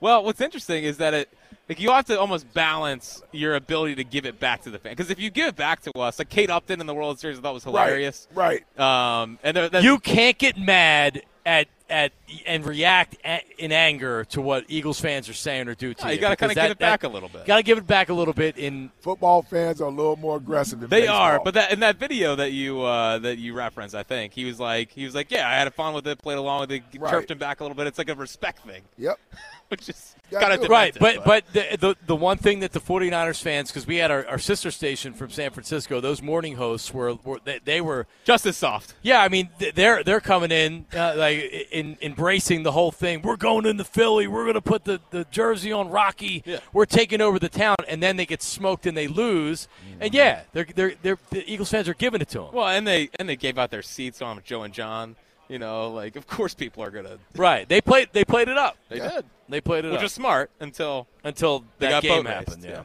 Well, 0.00 0.24
what's 0.24 0.40
interesting 0.40 0.84
is 0.84 0.98
that 0.98 1.14
it 1.14 1.28
like 1.68 1.80
you 1.80 1.90
have 1.90 2.04
to 2.06 2.18
almost 2.18 2.52
balance 2.52 3.22
your 3.32 3.54
ability 3.54 3.94
to 3.96 4.04
give 4.04 4.26
it 4.26 4.38
back 4.38 4.62
to 4.62 4.70
the 4.70 4.78
fan 4.78 4.92
because 4.92 5.10
if 5.10 5.18
you 5.18 5.30
give 5.30 5.48
it 5.48 5.56
back 5.56 5.80
to 5.82 5.92
us, 5.98 6.18
like 6.18 6.28
Kate 6.28 6.50
Upton 6.50 6.80
in 6.80 6.86
the 6.86 6.94
World 6.94 7.18
Series, 7.18 7.38
I 7.38 7.42
thought 7.42 7.54
was 7.54 7.64
hilarious. 7.64 8.28
Right. 8.34 8.64
Um, 8.78 9.38
and 9.42 9.56
there, 9.56 9.82
You 9.82 9.98
can't 9.98 10.36
get 10.38 10.58
mad 10.58 11.22
at 11.46 11.68
at 11.88 12.12
and 12.46 12.66
react 12.66 13.16
a- 13.24 13.42
in 13.58 13.72
anger 13.72 14.24
to 14.26 14.40
what 14.40 14.64
Eagles 14.68 15.00
fans 15.00 15.28
are 15.28 15.32
saying 15.34 15.68
or 15.68 15.74
do 15.74 15.94
to 15.94 16.02
No, 16.04 16.08
you. 16.10 16.14
you 16.16 16.20
gotta 16.20 16.36
kinda 16.36 16.54
give 16.54 16.70
it 16.70 16.78
back 16.78 17.00
that- 17.00 17.08
a 17.08 17.12
little 17.12 17.28
bit. 17.28 17.46
Got 17.46 17.56
to 17.56 17.62
give 17.62 17.78
it 17.78 17.86
back 17.86 18.08
a 18.08 18.14
little 18.14 18.34
bit. 18.34 18.56
In 18.56 18.90
Football 19.00 19.42
fans 19.42 19.80
are 19.80 19.84
a 19.88 19.90
little 19.90 20.16
more 20.16 20.36
aggressive 20.36 20.80
than 20.80 20.88
They 20.90 21.02
baseball. 21.02 21.20
are, 21.20 21.40
but 21.44 21.54
that 21.54 21.72
in 21.72 21.80
that 21.80 21.96
video 21.96 22.34
that 22.36 22.52
you 22.52 22.82
uh, 22.82 23.18
that 23.18 23.38
you 23.38 23.54
referenced, 23.54 23.94
I 23.94 24.02
think 24.02 24.32
he 24.32 24.44
was 24.44 24.58
like 24.60 24.90
he 24.92 25.04
was 25.04 25.14
like, 25.14 25.30
yeah, 25.30 25.48
I 25.48 25.52
had 25.54 25.72
fun 25.74 25.94
with 25.94 26.06
it, 26.06 26.18
played 26.18 26.38
along 26.38 26.60
with 26.60 26.72
it, 26.72 26.82
Right. 26.98 27.10
chirped 27.10 27.30
him 27.30 27.38
back 27.38 27.60
a 27.60 27.64
little 27.64 27.76
bit. 27.76 27.86
It's 27.86 27.98
like 27.98 28.08
a 28.08 28.14
respect 28.14 28.66
thing, 28.66 28.82
Yep. 28.98 29.18
which 29.68 29.88
is 29.88 30.14
kind 30.32 30.52
of 30.52 30.68
right, 30.68 30.96
but 30.98 31.24
but 31.24 31.44
the, 31.52 31.76
the 31.78 31.94
the 32.06 32.16
one 32.16 32.38
thing 32.38 32.60
that 32.60 32.72
the 32.72 32.80
49ers 32.80 33.40
fans, 33.42 33.70
because 33.70 33.86
we 33.86 33.96
had 33.96 34.10
our, 34.10 34.26
our 34.26 34.38
sister 34.38 34.70
station 34.70 35.12
from 35.12 35.30
San 35.30 35.50
Francisco, 35.50 36.00
those 36.00 36.22
morning 36.22 36.56
hosts 36.56 36.92
were, 36.94 37.14
were 37.24 37.38
they, 37.44 37.60
they 37.64 37.80
were 37.80 38.06
just 38.24 38.46
as 38.46 38.56
soft. 38.56 38.94
Yeah, 39.02 39.20
I 39.22 39.28
mean 39.28 39.50
they're 39.74 40.02
they're 40.02 40.20
coming 40.20 40.50
in 40.50 40.86
uh, 40.96 41.14
like 41.16 41.68
in 41.70 41.98
in 42.00 42.14
embracing 42.24 42.62
the 42.62 42.72
whole 42.72 42.90
thing. 42.90 43.20
We're 43.20 43.36
going 43.36 43.66
into 43.66 43.84
Philly. 43.84 44.26
We're 44.26 44.44
going 44.44 44.54
to 44.54 44.62
put 44.62 44.84
the, 44.84 44.98
the 45.10 45.26
jersey 45.30 45.72
on 45.72 45.90
Rocky. 45.90 46.42
Yeah. 46.46 46.60
We're 46.72 46.86
taking 46.86 47.20
over 47.20 47.38
the 47.38 47.50
town, 47.50 47.76
and 47.86 48.02
then 48.02 48.16
they 48.16 48.24
get 48.24 48.42
smoked 48.42 48.86
and 48.86 48.96
they 48.96 49.08
lose. 49.08 49.68
And 50.00 50.10
mm-hmm. 50.10 50.16
yeah, 50.16 50.40
they're 50.54 50.66
they're 50.74 50.94
they're 51.02 51.18
the 51.30 51.44
Eagles 51.50 51.70
fans 51.70 51.86
are 51.86 51.94
giving 51.94 52.22
it 52.22 52.28
to 52.30 52.38
them. 52.38 52.52
Well, 52.52 52.68
and 52.68 52.86
they 52.86 53.10
and 53.18 53.28
they 53.28 53.36
gave 53.36 53.58
out 53.58 53.70
their 53.70 53.82
seats 53.82 54.22
on 54.22 54.40
Joe 54.42 54.62
and 54.62 54.72
John. 54.72 55.16
You 55.48 55.58
know, 55.58 55.90
like 55.90 56.16
of 56.16 56.26
course 56.26 56.54
people 56.54 56.82
are 56.82 56.90
gonna. 56.90 57.18
Right? 57.36 57.68
They 57.68 57.82
played 57.82 58.08
they 58.12 58.24
played 58.24 58.48
it 58.48 58.56
up. 58.56 58.78
They 58.88 59.00
did, 59.00 59.26
They 59.50 59.60
played 59.60 59.84
it 59.84 59.88
up. 59.88 59.92
which 59.92 59.98
up 59.98 60.04
was 60.04 60.12
smart 60.12 60.50
until 60.60 61.06
until 61.22 61.60
They 61.78 61.88
that 61.88 61.90
got 61.90 62.02
game 62.02 62.24
happened. 62.24 62.64
Yeah. 62.64 62.70
yeah. 62.70 62.82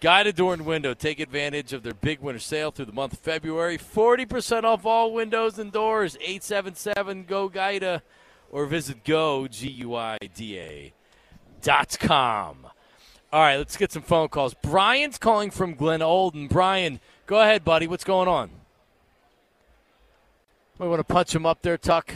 Guida 0.00 0.32
Door 0.32 0.54
and 0.54 0.66
Window. 0.66 0.94
Take 0.94 1.20
advantage 1.20 1.74
of 1.74 1.82
their 1.82 1.94
big 1.94 2.20
winter 2.20 2.40
sale 2.40 2.70
through 2.70 2.86
the 2.86 2.92
month 2.92 3.12
of 3.12 3.18
February. 3.20 3.78
40% 3.78 4.64
off 4.64 4.84
all 4.84 5.12
windows 5.12 5.60
and 5.60 5.70
doors. 5.70 6.16
877 6.16 7.24
GO 7.24 7.48
GUIDA 7.48 8.02
or 8.52 8.66
visit 8.66 9.02
go, 9.02 9.48
G-U-I-D-A, 9.48 10.92
dot 11.62 11.96
com. 11.98 12.66
All 13.32 13.40
right, 13.40 13.56
let's 13.56 13.76
get 13.78 13.90
some 13.90 14.02
phone 14.02 14.28
calls. 14.28 14.54
Brian's 14.54 15.16
calling 15.18 15.50
from 15.50 15.74
Glenolden. 15.74 16.48
Brian, 16.48 17.00
go 17.26 17.40
ahead, 17.40 17.64
buddy. 17.64 17.86
What's 17.86 18.04
going 18.04 18.28
on? 18.28 18.50
We 20.78 20.86
want 20.86 21.00
to 21.00 21.04
punch 21.04 21.34
him 21.34 21.46
up 21.46 21.62
there, 21.62 21.78
Tuck. 21.78 22.12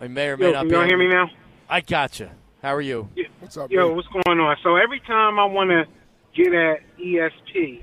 I 0.00 0.08
may 0.08 0.28
or 0.28 0.36
may 0.36 0.46
Yo, 0.46 0.52
not 0.52 0.60
can 0.60 0.68
be. 0.68 0.74
y'all 0.74 0.84
hear 0.86 0.98
me 0.98 1.08
now? 1.08 1.30
I 1.68 1.82
gotcha. 1.82 2.32
How 2.62 2.74
are 2.74 2.80
you? 2.80 3.08
What's 3.38 3.56
up, 3.56 3.70
Yo, 3.70 3.88
man? 3.88 3.96
what's 3.96 4.08
going 4.08 4.40
on? 4.40 4.56
So 4.62 4.76
every 4.76 5.00
time 5.00 5.38
I 5.38 5.44
want 5.44 5.70
to 5.70 5.84
get 6.34 6.52
at 6.54 6.80
ESP, 6.98 7.82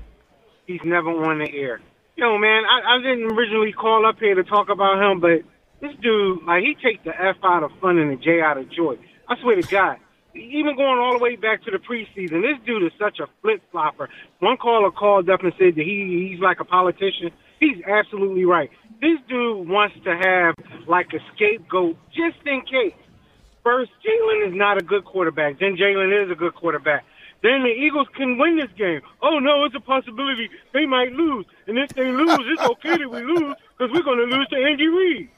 he's 0.66 0.80
never 0.84 1.10
on 1.10 1.38
the 1.38 1.50
air. 1.54 1.80
Yo, 2.18 2.36
man, 2.36 2.64
I, 2.66 2.96
I 2.96 2.98
didn't 2.98 3.30
originally 3.30 3.70
call 3.70 4.04
up 4.04 4.18
here 4.18 4.34
to 4.34 4.42
talk 4.42 4.70
about 4.70 4.98
him, 4.98 5.20
but 5.20 5.46
this 5.80 5.94
dude, 6.02 6.42
like, 6.42 6.64
he 6.64 6.74
takes 6.74 6.98
the 7.04 7.14
F 7.14 7.36
out 7.44 7.62
of 7.62 7.70
fun 7.80 7.96
and 7.96 8.10
the 8.10 8.16
J 8.16 8.40
out 8.40 8.58
of 8.58 8.68
joy. 8.72 8.98
I 9.28 9.36
swear 9.40 9.54
to 9.54 9.62
God. 9.62 9.98
Even 10.34 10.74
going 10.74 10.98
all 10.98 11.12
the 11.12 11.22
way 11.22 11.36
back 11.36 11.62
to 11.62 11.70
the 11.70 11.78
preseason, 11.78 12.42
this 12.42 12.58
dude 12.66 12.82
is 12.82 12.90
such 12.98 13.20
a 13.20 13.28
flip 13.40 13.62
flopper. 13.70 14.08
One 14.40 14.56
caller 14.56 14.90
called 14.90 15.30
up 15.30 15.44
and 15.44 15.52
said 15.60 15.76
that 15.76 15.84
he 15.84 16.28
he's 16.30 16.40
like 16.40 16.58
a 16.58 16.64
politician. 16.64 17.30
He's 17.60 17.78
absolutely 17.86 18.44
right. 18.44 18.70
This 19.00 19.18
dude 19.28 19.68
wants 19.68 19.94
to 20.02 20.10
have 20.10 20.54
like 20.88 21.06
a 21.14 21.22
scapegoat 21.34 21.96
just 22.10 22.44
in 22.46 22.62
case. 22.62 22.98
First, 23.62 23.92
Jalen 24.04 24.48
is 24.48 24.54
not 24.56 24.76
a 24.76 24.84
good 24.84 25.04
quarterback. 25.04 25.60
Then 25.60 25.76
Jalen 25.76 26.24
is 26.24 26.32
a 26.32 26.34
good 26.34 26.54
quarterback. 26.54 27.04
Then 27.42 27.62
the 27.62 27.68
Eagles 27.70 28.08
can 28.16 28.36
win 28.38 28.56
this 28.56 28.70
game. 28.76 29.00
Oh 29.22 29.38
no, 29.38 29.64
it's 29.64 29.74
a 29.74 29.80
possibility 29.80 30.50
they 30.72 30.86
might 30.86 31.12
lose. 31.12 31.46
And 31.66 31.78
if 31.78 31.90
they 31.90 32.10
lose, 32.10 32.40
it's 32.40 32.62
okay 32.62 32.96
that 32.96 33.08
we 33.08 33.22
lose 33.22 33.54
because 33.76 33.92
we're 33.92 34.02
going 34.02 34.18
to 34.18 34.36
lose 34.36 34.48
to 34.48 34.56
Andy 34.56 34.88
Reid. 34.88 35.28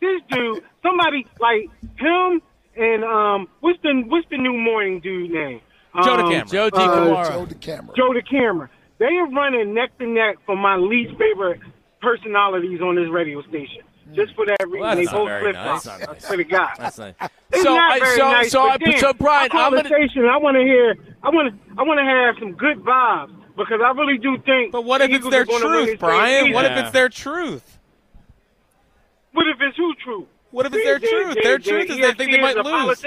This 0.00 0.22
dude, 0.30 0.64
somebody 0.82 1.26
like 1.38 1.68
him 1.98 2.40
and 2.76 3.04
um, 3.04 3.48
what's 3.60 3.78
the 3.82 4.02
what's 4.06 4.26
the 4.30 4.38
new 4.38 4.56
morning 4.56 5.00
dude 5.00 5.30
name? 5.30 5.60
Joe 6.02 6.14
Um, 6.14 6.32
DeCamara. 6.32 6.50
Joe 6.50 6.66
uh, 6.66 7.30
Joe 7.30 7.44
the 7.46 7.54
camera. 7.56 7.94
Joe 7.96 8.14
the 8.14 8.22
camera. 8.22 8.70
They 8.98 9.06
are 9.06 9.28
running 9.30 9.74
neck 9.74 9.98
to 9.98 10.06
neck 10.06 10.36
for 10.46 10.56
my 10.56 10.76
least 10.76 11.12
favorite 11.18 11.60
personalities 12.00 12.80
on 12.80 12.94
this 12.94 13.08
radio 13.10 13.42
station. 13.42 13.82
Just 14.14 14.34
for 14.34 14.46
that 14.46 14.58
reason, 14.66 14.80
Well, 14.80 14.96
they 14.96 15.04
not 15.04 15.14
both 15.14 15.40
flip 15.40 15.54
nice. 15.54 15.82
flop. 15.82 15.98
That's 15.98 16.08
I 16.08 16.12
not 16.12 16.22
swear 16.22 16.36
to 16.38 16.44
God. 16.44 16.70
That's 16.78 16.98
nice. 16.98 17.14
It's 17.52 17.62
so, 17.62 17.74
not 17.74 17.92
I, 17.92 17.98
very 17.98 18.16
so, 18.16 18.30
nice, 18.30 18.50
so, 18.50 18.58
but 18.60 18.68
uh, 18.68 18.72
I, 18.72 18.78
damn, 18.78 18.98
so, 18.98 19.12
Brian, 19.14 19.50
I'm 19.52 19.72
the 19.74 19.82
gonna. 19.82 20.28
I 20.28 20.36
want 20.38 20.56
to 20.56 20.62
hear. 20.62 20.96
I 21.22 21.30
want 21.30 21.52
to. 21.54 21.78
I 21.78 21.82
want 21.82 21.98
to 21.98 22.04
have 22.04 22.36
some 22.38 22.52
good 22.52 22.78
vibes 22.84 23.34
because 23.56 23.80
I 23.84 23.90
really 23.92 24.18
do 24.18 24.38
think. 24.44 24.72
But 24.72 24.84
what 24.84 24.98
the 24.98 25.04
if 25.04 25.10
it's 25.12 25.30
their 25.30 25.42
are 25.42 25.44
gonna 25.44 25.68
win 25.68 25.86
truth, 25.86 25.98
Brian? 26.00 26.52
What 26.52 26.64
if 26.64 26.72
Yeah. 26.72 26.82
it's 26.82 26.90
their 26.92 27.08
truth? 27.08 27.78
What 29.32 29.46
if 29.46 29.56
it's 29.60 29.76
who 29.76 29.94
true? 30.02 30.26
What 30.50 30.66
if 30.66 30.74
it's 30.74 30.84
their 30.84 30.98
truth? 30.98 31.36
Their 31.42 31.58
truth 31.58 31.90
is 31.90 31.96
they 31.98 32.12
think 32.14 32.30
they 32.32 32.40
might 32.40 32.56
lose. 32.56 33.04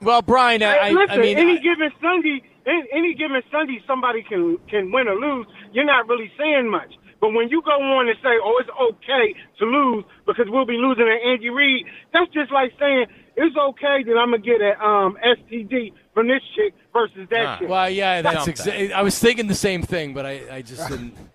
Well, 0.00 0.20
Brian, 0.20 0.62
I, 0.62 0.90
listen, 0.90 1.10
I 1.10 1.16
mean, 1.18 1.38
any 1.38 1.52
I- 1.58 1.62
given 1.62 1.90
Sunday, 2.02 2.42
any, 2.66 2.84
any 2.92 3.14
given 3.14 3.42
Sunday, 3.50 3.82
somebody 3.86 4.22
can 4.22 4.58
can 4.68 4.92
win 4.92 5.08
or 5.08 5.14
lose. 5.14 5.46
You're 5.72 5.86
not 5.86 6.06
really 6.08 6.30
saying 6.38 6.68
much. 6.70 6.92
But 7.20 7.30
when 7.32 7.48
you 7.48 7.62
go 7.62 7.70
on 7.72 8.08
and 8.08 8.16
say, 8.22 8.36
"Oh, 8.42 8.60
it's 8.60 8.70
okay 8.92 9.34
to 9.58 9.64
lose 9.64 10.04
because 10.26 10.46
we'll 10.48 10.66
be 10.66 10.76
losing 10.76 11.06
to 11.06 11.18
Andy 11.30 11.48
Reid," 11.50 11.86
that's 12.12 12.30
just 12.32 12.50
like 12.52 12.72
saying 12.78 13.06
it's 13.36 13.56
okay 13.56 14.02
that 14.04 14.16
I'm 14.18 14.30
gonna 14.30 14.38
get 14.38 14.60
an 14.60 14.74
um, 14.80 15.16
STD 15.24 15.92
from 16.12 16.28
this 16.28 16.42
chick 16.54 16.74
versus 16.92 17.26
that 17.30 17.46
Ah. 17.46 17.58
chick. 17.58 17.68
well, 17.68 17.90
yeah, 17.90 18.22
that's 18.22 18.44
Jump 18.44 18.56
exa- 18.56 18.92
I 18.92 19.02
was 19.02 19.18
thinking 19.18 19.46
the 19.48 19.54
same 19.54 19.82
thing, 19.82 20.14
but 20.14 20.24
I, 20.26 20.42
I 20.56 20.62
just 20.62 20.88
didn't. 20.88 21.14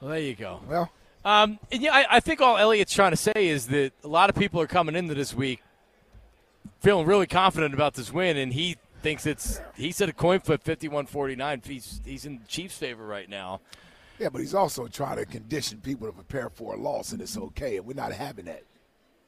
Well, 0.00 0.10
there 0.10 0.20
you 0.20 0.34
go. 0.34 0.60
Well, 0.68 0.90
Um, 1.24 1.58
and 1.72 1.80
yeah, 1.80 1.94
I, 1.94 2.16
I 2.16 2.20
think 2.20 2.42
all 2.42 2.58
Elliot's 2.58 2.92
trying 2.92 3.12
to 3.12 3.16
say 3.16 3.32
is 3.48 3.68
that 3.68 3.92
a 4.02 4.08
lot 4.08 4.28
of 4.28 4.36
people 4.36 4.60
are 4.60 4.66
coming 4.66 4.94
into 4.96 5.14
this 5.14 5.32
week 5.32 5.62
feeling 6.80 7.06
really 7.06 7.26
confident 7.26 7.72
about 7.72 7.94
this 7.94 8.12
win, 8.12 8.36
and 8.36 8.52
he 8.52 8.76
thinks 9.02 9.24
it's. 9.24 9.60
He 9.74 9.92
said 9.92 10.08
a 10.08 10.12
coin 10.12 10.40
flip, 10.40 10.62
fifty-one 10.62 11.06
forty-nine. 11.06 11.62
He's 11.64 12.00
he's 12.04 12.26
in 12.26 12.40
Chiefs' 12.48 12.76
favor 12.76 13.06
right 13.06 13.28
now. 13.30 13.60
Yeah, 14.18 14.28
but 14.28 14.40
he's 14.40 14.54
also 14.54 14.86
trying 14.86 15.16
to 15.16 15.24
condition 15.26 15.80
people 15.80 16.06
to 16.06 16.12
prepare 16.12 16.48
for 16.50 16.74
a 16.74 16.76
loss, 16.76 17.12
and 17.12 17.20
it's 17.20 17.36
okay, 17.36 17.76
and 17.76 17.86
we're 17.86 17.94
not 17.94 18.12
having 18.12 18.44
that. 18.46 18.62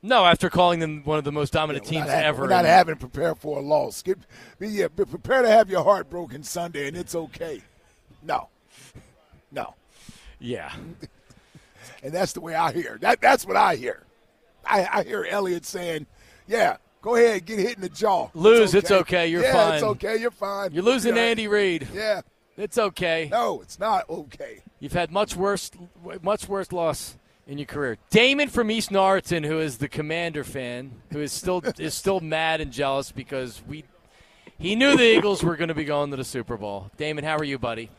No, 0.02 0.24
after 0.24 0.50
calling 0.50 0.78
them 0.78 1.02
one 1.04 1.18
of 1.18 1.24
the 1.24 1.32
most 1.32 1.52
dominant 1.52 1.84
Yeah, 1.86 1.90
teams 1.90 2.06
having, 2.10 2.24
ever. 2.24 2.42
We're 2.42 2.48
not 2.48 2.64
having 2.64 2.94
to 2.94 3.00
prepare 3.00 3.34
for 3.34 3.58
a 3.58 3.62
loss. 3.62 4.02
Get, 4.02 4.18
be, 4.58 4.68
yeah, 4.68 4.88
prepare 4.88 5.42
to 5.42 5.48
have 5.48 5.68
your 5.68 5.82
heart 5.82 6.08
broken 6.08 6.42
Sunday, 6.42 6.86
and 6.86 6.96
it's 6.96 7.14
okay. 7.14 7.62
No, 8.22 8.48
no, 9.50 9.74
yeah. 10.38 10.72
and 12.02 12.12
that's 12.12 12.32
the 12.32 12.40
way 12.40 12.54
I 12.54 12.72
hear. 12.72 12.98
That 13.00 13.20
that's 13.20 13.46
what 13.46 13.56
I 13.56 13.76
hear. 13.76 14.04
I, 14.64 14.88
I 14.92 15.02
hear 15.04 15.26
Elliott 15.28 15.64
saying, 15.64 16.06
"Yeah, 16.46 16.76
go 17.02 17.16
ahead, 17.16 17.46
get 17.46 17.58
hit 17.58 17.76
in 17.76 17.82
the 17.82 17.88
jaw. 17.88 18.28
Lose, 18.34 18.74
it's 18.74 18.90
okay, 18.90 19.28
you're 19.28 19.42
fine. 19.44 19.74
it's 19.74 19.82
okay, 19.82 20.16
you're 20.18 20.30
fine. 20.30 20.72
You're 20.72 20.82
losing 20.84 21.16
Yeah. 21.16 21.22
Andy 21.22 21.48
Reid. 21.48 21.88
Yeah, 21.94 22.20
It's 22.56 22.78
okay. 22.78 23.28
no, 23.30 23.60
it's 23.60 23.78
not 23.78 24.08
okay. 24.08 24.60
You've 24.80 24.92
had 24.94 25.10
much 25.10 25.36
worse, 25.36 25.70
much 26.22 26.48
worse 26.48 26.72
loss 26.72 27.16
in 27.46 27.58
your 27.58 27.66
career. 27.66 27.98
Damon 28.10 28.48
from 28.48 28.70
East 28.70 28.90
Norriton, 28.90 29.44
who 29.44 29.58
is 29.60 29.78
the 29.78 29.88
Commander 29.88 30.42
fan, 30.44 30.92
who 31.12 31.20
is 31.20 31.32
still 31.32 31.62
is 31.78 31.94
still 31.94 32.20
mad 32.20 32.60
and 32.60 32.72
jealous 32.72 33.12
because 33.12 33.62
we 33.68 33.84
he 34.58 34.74
knew 34.74 34.96
the 34.96 35.04
Eagles 35.16 35.42
were 35.44 35.56
going 35.56 35.68
to 35.68 35.74
be 35.74 35.84
going 35.84 36.10
to 36.10 36.16
the 36.16 36.24
Super 36.24 36.56
Bowl. 36.56 36.90
Damon, 36.96 37.24
how 37.24 37.36
are 37.36 37.44
you, 37.44 37.58
buddy? 37.58 37.90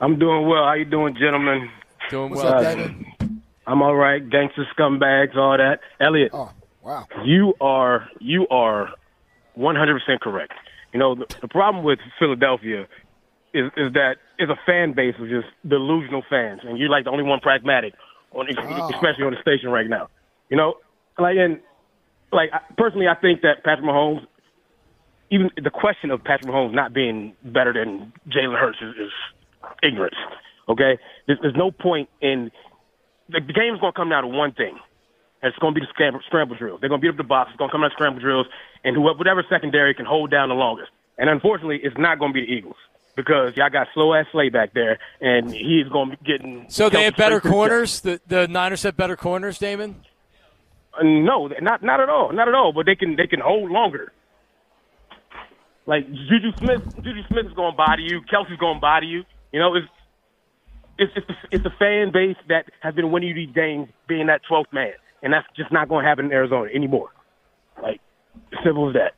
I'm 0.00 0.18
doing 0.18 0.48
well. 0.48 0.64
How 0.64 0.72
you 0.74 0.84
doing, 0.84 1.14
gentlemen? 1.14 1.70
Doing 2.10 2.30
What's 2.30 2.42
well. 2.42 2.54
up, 2.54 2.62
David? 2.62 3.06
I'm 3.68 3.82
all 3.82 3.94
right. 3.94 4.28
Gangster 4.28 4.66
scumbags, 4.76 5.36
all 5.36 5.56
that. 5.56 5.78
Elliot, 6.00 6.30
Oh, 6.34 6.50
wow. 6.82 7.06
you 7.24 7.54
are 7.60 8.08
you 8.18 8.48
are 8.48 8.88
100% 9.56 10.20
correct. 10.20 10.52
You 10.92 10.98
know 10.98 11.14
the, 11.14 11.26
the 11.40 11.48
problem 11.48 11.84
with 11.84 12.00
Philadelphia 12.18 12.86
is 13.54 13.70
is 13.76 13.92
that 13.92 14.16
it's 14.38 14.50
a 14.50 14.58
fan 14.66 14.92
base 14.92 15.14
of 15.18 15.28
just 15.28 15.46
delusional 15.66 16.22
fans, 16.28 16.60
and 16.64 16.78
you're 16.78 16.88
like 16.88 17.04
the 17.04 17.10
only 17.10 17.24
one 17.24 17.40
pragmatic 17.40 17.94
on 18.32 18.46
ah. 18.56 18.88
especially 18.94 19.24
on 19.24 19.32
the 19.32 19.40
station 19.40 19.68
right 19.68 19.88
now. 19.88 20.08
You 20.48 20.56
know, 20.56 20.74
like 21.18 21.36
and 21.36 21.60
like 22.32 22.50
I- 22.52 22.72
personally, 22.76 23.08
I 23.08 23.14
think 23.14 23.42
that 23.42 23.64
Patrick 23.64 23.86
Mahomes, 23.86 24.26
even 25.30 25.50
the 25.62 25.70
question 25.70 26.10
of 26.10 26.24
Patrick 26.24 26.50
Mahomes 26.50 26.72
not 26.72 26.92
being 26.92 27.34
better 27.44 27.72
than 27.72 28.12
Jalen 28.28 28.58
Hurts 28.58 28.78
is, 28.80 28.94
is 28.96 29.12
ignorance. 29.82 30.16
Okay, 30.68 30.98
there's, 31.26 31.38
there's 31.42 31.56
no 31.56 31.70
point 31.70 32.08
in 32.20 32.50
the, 33.28 33.40
the 33.40 33.52
game's 33.52 33.80
going 33.80 33.92
to 33.92 33.96
come 33.96 34.08
down 34.08 34.22
to 34.22 34.28
one 34.28 34.52
thing. 34.52 34.78
And 35.42 35.50
it's 35.50 35.58
going 35.58 35.74
to 35.74 35.80
be 35.80 35.84
the 35.84 35.90
scramble, 35.90 36.20
scramble 36.24 36.54
drills. 36.54 36.78
They're 36.80 36.88
going 36.88 37.00
to 37.00 37.02
beat 37.04 37.10
up 37.10 37.16
the 37.16 37.26
box. 37.26 37.50
It's 37.50 37.58
going 37.58 37.68
to 37.68 37.72
come 37.72 37.82
out 37.82 37.90
scramble 37.90 38.20
drills, 38.20 38.46
and 38.84 38.94
whoever, 38.94 39.18
whatever 39.18 39.44
secondary 39.50 39.92
can 39.92 40.06
hold 40.06 40.30
down 40.30 40.48
the 40.50 40.54
longest. 40.54 40.90
And 41.18 41.28
unfortunately, 41.28 41.80
it's 41.82 41.98
not 41.98 42.20
going 42.20 42.32
to 42.32 42.34
be 42.34 42.46
the 42.46 42.52
Eagles 42.52 42.76
because 43.16 43.56
y'all 43.56 43.70
got 43.70 43.88
slow 43.94 44.14
ass 44.14 44.26
Slay 44.32 44.48
back 44.48 44.72
there, 44.74 44.98
and 45.20 45.52
he's 45.52 45.88
going 45.88 46.10
to 46.10 46.16
be 46.16 46.24
getting. 46.24 46.66
So 46.68 46.88
they 46.88 47.04
have 47.04 47.16
better 47.16 47.40
the 47.40 47.48
corners. 47.48 48.00
The 48.00 48.20
the 48.26 48.48
Niners 48.48 48.82
have 48.82 48.96
better 48.96 49.16
corners, 49.16 49.58
Damon. 49.58 49.96
Uh, 50.98 51.02
No, 51.04 51.48
not 51.60 51.82
not 51.82 52.00
at 52.00 52.08
all, 52.08 52.32
not 52.32 52.48
at 52.48 52.54
all. 52.54 52.72
But 52.72 52.86
they 52.86 52.94
can 52.94 53.16
they 53.16 53.26
can 53.26 53.40
hold 53.40 53.70
longer. 53.70 54.12
Like 55.86 56.06
Juju 56.08 56.52
Smith, 56.58 56.82
Juju 57.02 57.22
Smith 57.28 57.46
is 57.46 57.52
going 57.54 57.72
to 57.72 57.76
body 57.76 58.04
you. 58.04 58.20
Kelce's 58.32 58.58
going 58.58 58.76
to 58.76 58.80
body 58.80 59.08
you. 59.08 59.24
You 59.52 59.58
know, 59.60 59.74
it's 59.74 59.86
it's 60.98 61.12
it's 61.16 61.28
a, 61.28 61.34
it's 61.50 61.66
a 61.66 61.74
fan 61.78 62.12
base 62.12 62.36
that 62.48 62.66
has 62.80 62.94
been 62.94 63.10
winning 63.10 63.30
you 63.30 63.34
these 63.34 63.54
games, 63.54 63.88
being 64.06 64.26
that 64.26 64.42
twelfth 64.48 64.72
man, 64.72 64.92
and 65.22 65.32
that's 65.32 65.46
just 65.56 65.72
not 65.72 65.88
going 65.88 66.04
to 66.04 66.08
happen 66.08 66.26
in 66.26 66.32
Arizona 66.32 66.70
anymore. 66.72 67.10
Like 67.82 68.00
simple 68.64 68.88
as 68.88 68.94
that. 68.94 69.14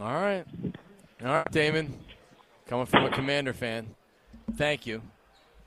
All 0.00 0.12
right, 0.12 0.44
all 1.24 1.32
right, 1.32 1.50
Damon, 1.50 1.98
coming 2.66 2.86
from 2.86 3.04
a 3.04 3.10
Commander 3.10 3.52
fan. 3.52 3.94
Thank 4.56 4.86
you, 4.86 5.02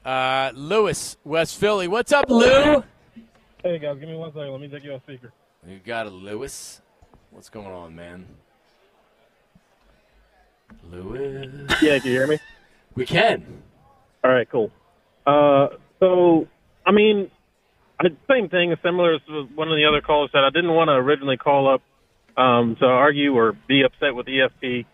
uh, 0.05 0.51
Lewis, 0.53 1.17
West 1.23 1.57
Philly. 1.57 1.87
What's 1.87 2.11
up, 2.11 2.29
Lou? 2.29 2.83
Hey 3.63 3.79
guys, 3.79 3.97
give 3.99 4.07
me 4.07 4.15
one 4.15 4.31
second. 4.31 4.51
Let 4.51 4.61
me 4.61 4.67
take 4.67 4.83
you 4.83 4.93
off 4.93 5.03
speaker. 5.03 5.31
You 5.67 5.79
got 5.85 6.07
it, 6.07 6.11
Lewis. 6.11 6.81
What's 7.31 7.49
going 7.49 7.67
on, 7.67 7.95
man? 7.95 8.25
Lewis. 10.91 11.71
Yeah, 11.81 11.99
can 11.99 12.11
you 12.11 12.17
hear 12.17 12.27
me? 12.27 12.39
We 12.95 13.05
can. 13.05 13.61
All 14.23 14.31
right, 14.31 14.49
cool. 14.49 14.71
Uh, 15.25 15.67
so, 15.99 16.47
I 16.85 16.91
mean, 16.91 17.29
I, 17.99 18.07
same 18.29 18.49
thing, 18.49 18.75
similar 18.83 19.19
to 19.19 19.43
one 19.55 19.69
of 19.69 19.75
the 19.75 19.85
other 19.85 20.01
callers 20.01 20.29
said. 20.31 20.43
I 20.43 20.49
didn't 20.49 20.73
want 20.73 20.89
to 20.89 20.93
originally 20.93 21.37
call 21.37 21.73
up 21.73 21.81
um, 22.37 22.75
to 22.79 22.85
argue 22.85 23.35
or 23.35 23.53
be 23.67 23.83
upset 23.83 24.15
with 24.15 24.27
ESP. 24.27 24.85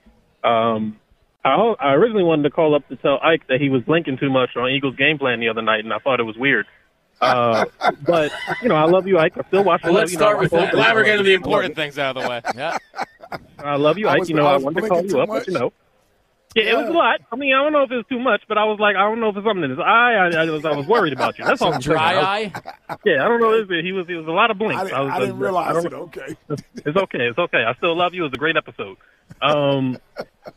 Um, 0.43 0.99
I, 1.45 1.55
I 1.79 1.93
originally 1.93 2.23
wanted 2.23 2.43
to 2.43 2.49
call 2.49 2.75
up 2.75 2.87
to 2.89 2.95
tell 2.95 3.19
Ike 3.21 3.47
that 3.47 3.59
he 3.59 3.69
was 3.69 3.81
blinking 3.83 4.17
too 4.17 4.29
much 4.29 4.55
on 4.55 4.69
Eagles 4.69 4.95
game 4.95 5.17
plan 5.17 5.39
the 5.39 5.49
other 5.49 5.61
night, 5.61 5.83
and 5.83 5.91
I 5.93 5.97
thought 5.99 6.19
it 6.19 6.23
was 6.23 6.37
weird. 6.37 6.65
Uh, 7.21 7.65
but 8.05 8.31
you 8.61 8.69
know, 8.69 8.75
I 8.75 8.85
love 8.85 9.07
you, 9.07 9.17
Ike. 9.19 9.37
I 9.37 9.47
still 9.47 9.63
watch. 9.63 9.83
Well, 9.83 9.93
let's 9.93 10.11
you 10.11 10.17
know, 10.17 10.23
start 10.25 10.37
I 10.37 10.39
with 10.41 10.51
love 10.53 10.61
that. 10.61 10.67
you. 10.71 10.77
Glad 10.77 10.95
we're 10.95 11.03
getting 11.03 11.25
the 11.25 11.33
important 11.33 11.75
things 11.75 11.97
out 11.99 12.15
of 12.17 12.23
the 12.23 12.29
way. 12.29 12.41
Yeah. 12.55 12.77
I 13.59 13.75
love 13.75 13.97
you, 13.97 14.07
I 14.07 14.13
Ike. 14.13 14.19
was- 14.21 14.29
you 14.29 14.35
know, 14.35 14.45
I 14.45 14.53
I, 14.53 14.57
wanted 14.57 14.81
to 14.81 14.87
call 14.87 15.01
you 15.03 15.09
too 15.09 15.21
up, 15.21 15.29
but 15.29 15.47
you 15.47 15.53
know. 15.53 15.73
Yeah, 16.55 16.63
it 16.71 16.77
was 16.77 16.87
a 16.87 16.91
lot. 16.91 17.19
I 17.31 17.35
mean, 17.35 17.53
I 17.53 17.63
don't 17.63 17.73
know 17.73 17.81
if 17.83 17.91
it 17.91 17.95
was 17.95 18.05
too 18.09 18.19
much, 18.19 18.43
but 18.47 18.57
I 18.59 18.65
was 18.65 18.79
like, 18.79 18.95
I 18.95 18.99
don't 19.09 19.19
know 19.19 19.29
if 19.29 19.37
it's 19.37 19.45
something 19.45 19.63
in 19.63 19.71
his 19.71 19.79
eye. 19.79 20.13
I, 20.13 20.43
I 20.43 20.45
was, 20.49 20.63
I 20.65 20.75
was 20.75 20.85
worried 20.85 21.13
about 21.13 21.37
you. 21.39 21.45
That's 21.45 21.61
all. 21.61 21.73
I'm 21.73 21.81
saying. 21.81 21.97
Dry 21.97 22.13
I 22.13 22.15
was- 22.15 22.25
eye. 22.55 22.97
Yeah, 23.05 23.25
I 23.25 23.27
don't 23.27 23.41
know. 23.41 23.53
He 23.81 23.91
was, 23.91 24.05
he 24.07 24.13
was 24.15 24.27
a 24.27 24.31
lot 24.31 24.51
of 24.51 24.57
blinks. 24.59 24.79
I 24.81 24.83
didn't, 24.85 24.99
was, 25.05 25.11
I 25.13 25.19
didn't 25.19 25.35
I 25.35 25.39
realize 25.39 25.73
don't- 25.83 25.85
it. 25.85 25.93
Okay. 25.93 26.35
It's 26.85 26.97
okay. 26.97 27.19
It's 27.29 27.39
okay. 27.39 27.63
I 27.67 27.73
still 27.75 27.97
love 27.97 28.13
you. 28.13 28.21
It 28.23 28.25
was 28.25 28.33
a 28.33 28.37
great 28.37 28.57
episode. 28.57 28.97
Um, 29.41 29.97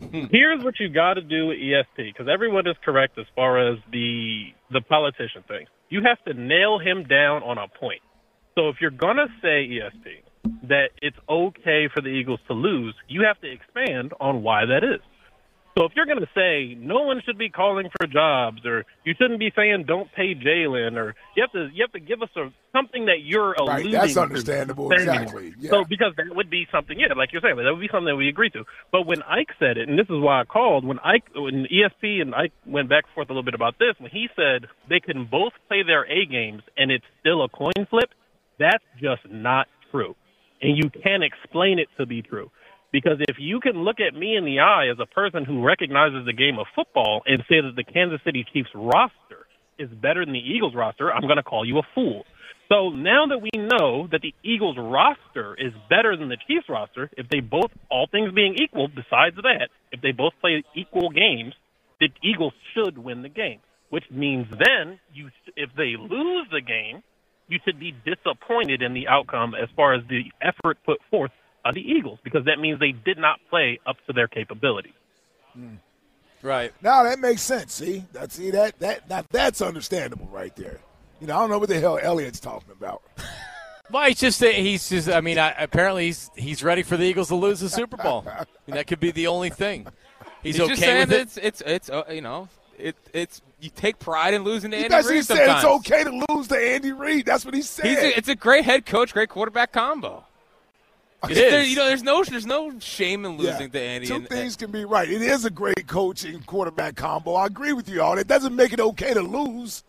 here's 0.30 0.62
what 0.64 0.74
you 0.80 0.88
got 0.88 1.14
to 1.14 1.22
do 1.22 1.46
with 1.48 1.58
ESP 1.58 1.96
because 2.12 2.26
everyone 2.32 2.66
is 2.66 2.76
correct 2.84 3.16
as 3.18 3.26
far 3.34 3.72
as 3.72 3.78
the 3.92 4.46
the 4.70 4.80
politician 4.82 5.44
thing. 5.48 5.66
You 5.88 6.02
have 6.02 6.22
to 6.24 6.34
nail 6.38 6.78
him 6.78 7.04
down 7.04 7.42
on 7.44 7.58
a 7.58 7.68
point. 7.68 8.02
So 8.56 8.68
if 8.68 8.76
you're 8.80 8.90
gonna 8.90 9.28
say 9.40 9.68
ESP 9.68 10.58
that 10.68 10.90
it's 11.00 11.16
okay 11.28 11.88
for 11.94 12.00
the 12.00 12.08
Eagles 12.08 12.40
to 12.48 12.54
lose, 12.54 12.94
you 13.08 13.22
have 13.22 13.40
to 13.40 13.50
expand 13.50 14.12
on 14.20 14.42
why 14.42 14.64
that 14.66 14.82
is. 14.82 15.00
So 15.76 15.84
if 15.84 15.92
you're 15.94 16.06
going 16.06 16.20
to 16.20 16.28
say 16.34 16.74
no 16.74 17.02
one 17.02 17.20
should 17.26 17.36
be 17.36 17.50
calling 17.50 17.88
for 18.00 18.06
jobs, 18.06 18.64
or 18.64 18.86
you 19.04 19.12
shouldn't 19.18 19.38
be 19.38 19.52
saying 19.54 19.84
don't 19.86 20.10
pay 20.12 20.34
Jalen, 20.34 20.96
or 20.96 21.14
you 21.36 21.42
have 21.42 21.52
to 21.52 21.68
you 21.74 21.84
have 21.84 21.92
to 21.92 22.00
give 22.00 22.22
us 22.22 22.30
a, 22.34 22.48
something 22.72 23.06
that 23.06 23.20
you're 23.22 23.50
Right, 23.50 23.82
alluding 23.82 23.92
that's 23.92 24.16
understandable, 24.16 24.88
saying. 24.88 25.02
exactly, 25.02 25.54
yeah. 25.58 25.70
So 25.70 25.84
because 25.84 26.14
that 26.16 26.34
would 26.34 26.48
be 26.48 26.66
something, 26.72 26.98
yeah, 26.98 27.12
like 27.14 27.30
you're 27.32 27.42
saying, 27.42 27.56
that 27.56 27.70
would 27.70 27.80
be 27.80 27.88
something 27.92 28.06
that 28.06 28.16
we 28.16 28.28
agree 28.30 28.48
to. 28.50 28.64
But 28.90 29.06
when 29.06 29.22
Ike 29.24 29.50
said 29.58 29.76
it, 29.76 29.86
and 29.88 29.98
this 29.98 30.06
is 30.08 30.16
why 30.18 30.40
I 30.40 30.44
called, 30.44 30.86
when 30.86 30.98
Ike, 31.00 31.24
when 31.34 31.66
ESP 31.66 32.22
and 32.22 32.34
Ike 32.34 32.52
went 32.64 32.88
back 32.88 33.04
and 33.04 33.12
forth 33.14 33.28
a 33.28 33.32
little 33.32 33.42
bit 33.44 33.54
about 33.54 33.78
this, 33.78 33.94
when 33.98 34.10
he 34.10 34.28
said 34.34 34.68
they 34.88 35.00
can 35.00 35.26
both 35.30 35.52
play 35.68 35.82
their 35.82 36.04
A 36.04 36.24
games 36.24 36.62
and 36.78 36.90
it's 36.90 37.04
still 37.20 37.44
a 37.44 37.50
coin 37.50 37.84
flip, 37.90 38.08
that's 38.58 38.84
just 38.98 39.28
not 39.30 39.66
true, 39.90 40.16
and 40.62 40.74
you 40.74 40.88
can't 40.88 41.22
explain 41.22 41.78
it 41.78 41.88
to 41.98 42.06
be 42.06 42.22
true. 42.22 42.50
Because 42.92 43.18
if 43.20 43.36
you 43.38 43.60
can 43.60 43.84
look 43.84 44.00
at 44.00 44.14
me 44.14 44.36
in 44.36 44.44
the 44.44 44.60
eye 44.60 44.88
as 44.90 44.98
a 45.00 45.06
person 45.06 45.44
who 45.44 45.64
recognizes 45.64 46.24
the 46.24 46.32
game 46.32 46.58
of 46.58 46.66
football 46.74 47.22
and 47.26 47.42
say 47.48 47.60
that 47.60 47.74
the 47.76 47.84
Kansas 47.84 48.20
City 48.24 48.44
Chiefs 48.52 48.70
roster 48.74 49.46
is 49.78 49.90
better 49.90 50.24
than 50.24 50.32
the 50.32 50.40
Eagles 50.40 50.74
roster, 50.74 51.12
I'm 51.12 51.22
going 51.22 51.36
to 51.36 51.42
call 51.42 51.66
you 51.66 51.78
a 51.78 51.82
fool. 51.94 52.24
So 52.68 52.90
now 52.90 53.26
that 53.26 53.38
we 53.38 53.50
know 53.54 54.08
that 54.10 54.22
the 54.22 54.34
Eagles 54.42 54.76
roster 54.78 55.54
is 55.54 55.72
better 55.88 56.16
than 56.16 56.28
the 56.28 56.38
Chiefs 56.48 56.66
roster, 56.68 57.10
if 57.16 57.28
they 57.28 57.40
both, 57.40 57.70
all 57.90 58.08
things 58.10 58.32
being 58.32 58.56
equal, 58.56 58.88
besides 58.88 59.36
that, 59.36 59.68
if 59.92 60.00
they 60.00 60.12
both 60.12 60.32
play 60.40 60.64
equal 60.74 61.10
games, 61.10 61.54
the 62.00 62.08
Eagles 62.22 62.54
should 62.74 62.98
win 62.98 63.22
the 63.22 63.28
game. 63.28 63.60
Which 63.90 64.04
means 64.10 64.46
then, 64.50 64.98
you, 65.14 65.30
if 65.56 65.70
they 65.76 65.94
lose 65.96 66.48
the 66.50 66.60
game, 66.60 67.04
you 67.46 67.60
should 67.64 67.78
be 67.78 67.94
disappointed 68.04 68.82
in 68.82 68.94
the 68.94 69.06
outcome 69.06 69.54
as 69.54 69.68
far 69.76 69.94
as 69.94 70.02
the 70.08 70.24
effort 70.42 70.78
put 70.84 70.98
forth 71.08 71.30
by 71.66 71.72
the 71.72 71.80
Eagles, 71.80 72.20
because 72.22 72.44
that 72.44 72.60
means 72.60 72.78
they 72.78 72.92
did 72.92 73.18
not 73.18 73.40
play 73.50 73.80
up 73.86 73.96
to 74.06 74.12
their 74.12 74.28
capability. 74.28 74.94
Right. 76.42 76.72
Now 76.80 77.02
that 77.02 77.18
makes 77.18 77.42
sense. 77.42 77.74
See, 77.74 78.04
that 78.12 78.30
see 78.30 78.50
that 78.52 78.78
that 78.78 79.08
now 79.10 79.24
that's 79.30 79.60
understandable 79.60 80.28
right 80.30 80.54
there. 80.54 80.78
You 81.20 81.26
know, 81.26 81.36
I 81.36 81.40
don't 81.40 81.50
know 81.50 81.58
what 81.58 81.68
the 81.68 81.80
hell 81.80 81.98
Elliot's 82.00 82.40
talking 82.40 82.72
about. 82.72 83.02
Well, 83.88 84.08
he's 84.08 84.18
just 84.18 84.42
he's 84.42 84.88
just. 84.88 85.08
I 85.08 85.20
mean, 85.20 85.38
I, 85.38 85.50
apparently 85.52 86.06
he's 86.06 86.28
he's 86.34 86.64
ready 86.64 86.82
for 86.82 86.96
the 86.96 87.04
Eagles 87.04 87.28
to 87.28 87.36
lose 87.36 87.60
the 87.60 87.68
Super 87.68 87.96
Bowl. 87.96 88.24
I 88.28 88.44
mean, 88.66 88.74
that 88.74 88.88
could 88.88 88.98
be 88.98 89.12
the 89.12 89.28
only 89.28 89.48
thing. 89.48 89.86
He's, 90.42 90.56
He's 90.56 90.60
okay 90.60 90.68
just 90.70 90.80
saying 90.80 90.98
with 91.08 91.12
it. 91.12 91.20
it's 91.20 91.36
it's 91.36 91.62
it's 91.64 91.90
uh, 91.90 92.02
you 92.10 92.20
know 92.20 92.48
it 92.76 92.96
it's 93.12 93.42
you 93.60 93.70
take 93.70 94.00
pride 94.00 94.34
in 94.34 94.42
losing 94.42 94.72
to 94.72 94.76
Andy 94.76 94.88
basically 94.88 95.14
Reid 95.18 95.24
said 95.26 95.36
sometimes. 95.36 95.64
it's 95.64 95.72
okay 95.92 96.02
to 96.02 96.24
lose 96.28 96.48
to 96.48 96.56
Andy 96.58 96.90
Reid. 96.90 97.26
That's 97.26 97.44
what 97.44 97.54
he 97.54 97.62
said. 97.62 97.86
He's 97.86 97.98
a, 97.98 98.18
it's 98.18 98.28
a 98.28 98.34
great 98.34 98.64
head 98.64 98.86
coach, 98.86 99.12
great 99.12 99.28
quarterback 99.28 99.70
combo. 99.70 100.24
It 101.30 101.36
It's- 101.36 101.50
there- 101.50 101.60
is. 101.62 101.70
you 101.70 101.76
know, 101.76 101.86
there's 101.86 102.02
no 102.02 102.24
there's 102.24 102.46
no 102.46 102.78
shame 102.80 103.24
in 103.24 103.38
Yeah. 103.38 103.50
losing 103.52 103.70
to 103.70 103.80
Andy. 103.80 104.06
Two 104.06 104.14
and, 104.16 104.28
things 104.28 104.56
can 104.56 104.70
be 104.70 104.84
right. 104.84 105.08
It 105.10 105.22
is 105.22 105.44
a 105.44 105.50
great 105.50 105.86
coaching 105.86 106.42
quarterback 106.42 106.96
combo. 106.96 107.34
I 107.34 107.46
agree 107.46 107.72
with 107.72 107.88
you 107.88 108.02
all. 108.02 108.18
It 108.18 108.26
doesn't 108.28 108.54
make 108.54 108.72
it 108.72 108.80
okay 108.80 109.14
to 109.14 109.22
lose. 109.22 109.84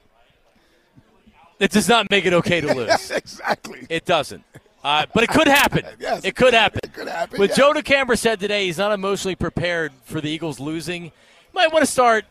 It 1.60 1.72
does 1.72 1.90
not 1.90 2.10
make 2.10 2.26
it 2.26 2.34
okay 2.34 2.62
to 2.62 2.74
lose. 2.74 3.12
exactly. 3.12 3.86
It 3.90 4.06
doesn't. 4.06 4.44
Uh, 4.84 5.06
but 5.14 5.24
it 5.24 5.30
could 5.30 5.48
happen. 5.48 5.84
Yes, 6.00 6.24
it 6.24 6.36
could 6.36 6.54
happen. 6.54 6.80
It 6.84 6.94
could 6.94 7.08
happen. 7.08 7.40
What 7.40 7.50
yeah. 7.50 7.56
Joe 7.56 7.74
DeCamara 7.74 8.18
said 8.18 8.40
today, 8.40 8.66
he's 8.68 8.78
not 8.78 8.92
emotionally 8.92 9.36
prepared 9.36 9.92
for 10.06 10.22
the 10.22 10.30
Eagles 10.30 10.60
losing. 10.60 11.06
You 11.06 11.12
might 11.54 11.74
want 11.74 11.84
to 11.84 11.92
start 11.92 12.26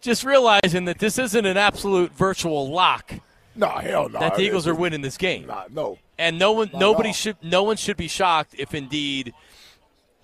just 0.00 0.24
realizing 0.24 0.86
that 0.86 0.98
this 0.98 1.18
isn't 1.18 1.44
an 1.44 1.58
absolute 1.58 2.12
virtual 2.12 2.70
lock 2.70 3.12
No, 3.54 3.68
hell 3.68 4.08
no. 4.08 4.20
that 4.20 4.36
the 4.36 4.42
Eagles 4.42 4.66
are 4.66 4.74
winning 4.74 5.00
this 5.00 5.16
game. 5.16 5.46
Nah, 5.46 5.64
no. 5.70 5.98
And 6.18 6.38
no 6.38 6.52
one, 6.52 6.70
Not 6.72 6.80
nobody 6.80 7.12
should, 7.12 7.36
no 7.42 7.62
one 7.62 7.76
should 7.76 7.96
be 7.96 8.08
shocked 8.08 8.54
if 8.58 8.74
indeed 8.74 9.34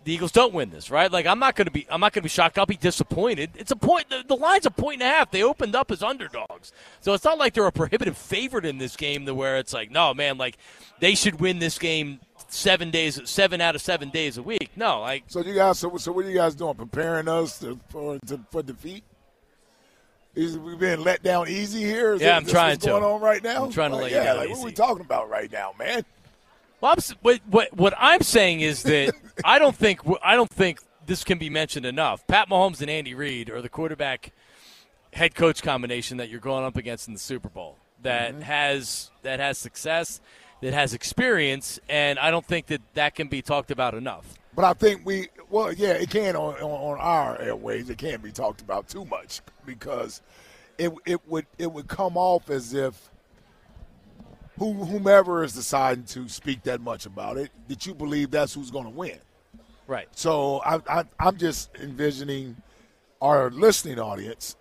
the 0.05 0.13
Eagles 0.13 0.31
don't 0.31 0.55
win 0.55 0.71
this, 0.71 0.89
right? 0.89 1.11
Like 1.11 1.27
I'm 1.27 1.41
not 1.41 1.57
going 1.57 1.67
to 1.67 1.73
be, 1.73 1.87
I'm 1.91 2.01
not 2.01 2.13
going 2.13 2.23
to 2.23 2.27
be 2.27 2.29
shocked. 2.29 2.59
I'll 2.59 2.65
be 2.67 2.77
disappointed. 2.77 3.51
It's 3.57 3.73
a 3.73 3.77
point. 3.77 4.09
The, 4.09 4.23
the 4.27 4.37
line's 4.37 4.65
a 4.65 4.71
point 4.71 5.03
and 5.03 5.11
a 5.11 5.13
half. 5.13 5.33
They 5.33 5.43
opened 5.43 5.75
up 5.75 5.91
as 5.91 6.03
underdogs, 6.03 6.73
so 7.01 7.13
it's 7.13 7.25
not 7.25 7.39
like 7.39 7.55
they're 7.55 7.67
a 7.67 7.73
prohibitive 7.73 8.17
favorite 8.17 8.65
in 8.65 8.79
this 8.79 8.95
game. 8.95 9.27
To 9.27 9.35
where 9.35 9.59
it's 9.59 9.73
like, 9.73 9.91
no, 9.91 10.15
man, 10.15 10.39
like 10.39 10.59
they 11.01 11.17
should 11.17 11.41
win 11.41 11.59
this 11.59 11.77
game 11.79 12.21
seven 12.49 12.93
days, 12.93 13.21
seven 13.29 13.61
out 13.61 13.75
of 13.75 13.83
seven 13.83 14.11
days 14.11 14.39
a 14.39 14.43
week. 14.43 14.71
No, 14.77 15.01
like 15.01 15.25
So 15.27 15.41
you 15.41 15.55
guys, 15.55 15.81
so, 15.81 15.97
so 15.97 16.13
what 16.13 16.25
are 16.25 16.29
you 16.29 16.37
guys 16.37 16.55
doing? 16.55 16.75
Preparing 16.75 17.27
us 17.27 17.59
to, 17.59 17.79
for 17.89 18.19
to, 18.27 18.41
for 18.53 18.63
defeat? 18.63 19.03
Is 20.37 20.59
we 20.59 20.77
being 20.77 21.01
let 21.01 21.23
down 21.23 21.49
easy 21.49 21.81
here? 21.83 22.13
Is 22.15 22.21
Yeah, 22.21 22.37
I'm 22.37 22.45
trying 22.47 22.73
what's 22.73 22.85
to. 22.85 22.91
going 22.91 23.03
on 23.05 23.21
right 23.21 23.43
now? 23.43 23.65
I'm 23.65 23.73
trying 23.73 23.91
to 23.91 23.97
Like, 23.97 24.03
let 24.05 24.11
you 24.13 24.17
yeah, 24.19 24.25
down 24.25 24.37
like, 24.37 24.49
What 24.51 24.57
easy. 24.59 24.63
are 24.63 24.67
we 24.67 24.73
talking 24.73 25.01
about 25.05 25.29
right 25.31 25.51
now, 25.51 25.73
man? 25.79 26.05
Well, 26.81 26.93
I'm, 26.93 27.17
what, 27.23 27.41
what 27.51 27.73
what 27.77 27.95
I'm 27.99 28.21
saying 28.21 28.61
is 28.61 28.83
that 28.85 29.15
I 29.45 29.59
don't 29.59 29.75
think 29.75 30.01
I 30.23 30.35
don't 30.37 30.51
think 30.51 30.81
this 31.07 31.25
can 31.25 31.39
be 31.39 31.49
mentioned 31.49 31.87
enough. 31.87 32.27
Pat 32.27 32.49
Mahomes 32.51 32.81
and 32.83 32.91
Andy 32.91 33.15
Reid 33.15 33.49
are 33.49 33.63
the 33.63 33.69
quarterback 33.71 34.33
head 35.15 35.35
coach 35.35 35.63
combination 35.63 36.19
that 36.19 36.29
you're 36.29 36.41
going 36.41 36.65
up 36.65 36.77
against 36.77 37.09
in 37.09 37.15
the 37.15 37.21
Super 37.21 37.49
Bowl 37.49 37.79
that 38.03 38.33
Mm-hmm. 38.33 38.43
has 38.43 39.11
that 39.23 39.41
has 39.41 39.57
success, 39.57 40.21
that 40.61 40.75
has 40.75 40.93
experience, 40.93 41.81
and 41.89 42.19
I 42.19 42.31
don't 42.31 42.45
think 42.45 42.67
that 42.67 42.83
that 42.93 43.15
can 43.15 43.29
be 43.29 43.41
talked 43.41 43.71
about 43.71 43.95
enough. 43.95 44.35
But 44.57 44.65
I 44.65 44.73
think 44.73 45.03
we, 45.05 45.29
well, 45.51 45.71
yeah, 45.71 45.93
it 45.93 46.09
can 46.09 46.35
on, 46.35 46.55
on, 46.55 46.63
on 46.63 46.99
our 46.99 47.41
airways. 47.41 47.91
It 47.91 47.99
can't 47.99 48.23
be 48.23 48.33
talked 48.33 48.63
about 48.63 48.89
too 48.89 49.05
much 49.05 49.43
because 49.67 50.23
it 50.79 50.93
it 51.05 51.21
would 51.29 51.47
it 51.59 51.71
would 51.71 51.89
come 51.89 52.17
off 52.17 52.49
as 52.49 52.73
if 52.73 53.11
who, 54.59 54.73
whomever 54.73 55.45
is 55.45 55.53
deciding 55.53 56.05
to 56.05 56.29
speak 56.29 56.63
that 56.63 56.81
much 56.81 57.05
about 57.05 57.37
it, 57.37 57.51
that 57.69 57.87
you 57.87 57.95
believe 57.95 58.31
that's 58.31 58.55
who's 58.55 58.71
going 58.71 58.85
to 58.85 58.91
win. 58.91 59.19
Right. 59.87 60.09
So 60.13 60.63
I, 60.65 60.81
I, 60.89 61.05
I'm 61.21 61.37
just 61.37 61.71
envisioning 61.81 62.57
our 63.21 63.51
listening 63.51 63.99
audience 63.99 64.57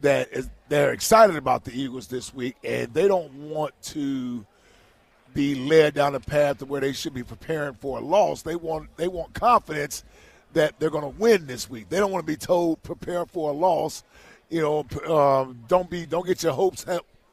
that 0.00 0.32
is 0.32 0.50
they're 0.68 0.92
excited 0.92 1.36
about 1.36 1.64
the 1.64 1.72
Eagles 1.72 2.08
this 2.08 2.34
week, 2.34 2.56
and 2.64 2.92
they 2.92 3.06
don't 3.06 3.32
want 3.34 3.80
to 3.82 4.44
be 5.34 5.54
led 5.54 5.94
down 5.94 6.14
a 6.14 6.20
path 6.20 6.58
to 6.58 6.66
where 6.66 6.80
they 6.80 6.92
should 6.92 7.14
be 7.14 7.22
preparing 7.22 7.74
for 7.74 7.98
a 7.98 8.00
loss. 8.00 8.42
They 8.42 8.56
want 8.56 8.94
they 8.96 9.08
want 9.08 9.34
confidence 9.34 10.04
that 10.52 10.78
they're 10.78 10.90
going 10.90 11.04
to 11.12 11.20
win 11.20 11.46
this 11.46 11.70
week. 11.70 11.88
They 11.88 11.98
don't 11.98 12.10
want 12.10 12.26
to 12.26 12.32
be 12.32 12.36
told 12.36 12.82
prepare 12.82 13.26
for 13.26 13.50
a 13.50 13.52
loss. 13.52 14.02
You 14.48 14.62
know, 14.62 15.14
um, 15.14 15.60
don't 15.68 15.88
be 15.88 16.06
don't 16.06 16.26
get 16.26 16.42
your 16.42 16.52
hopes 16.52 16.84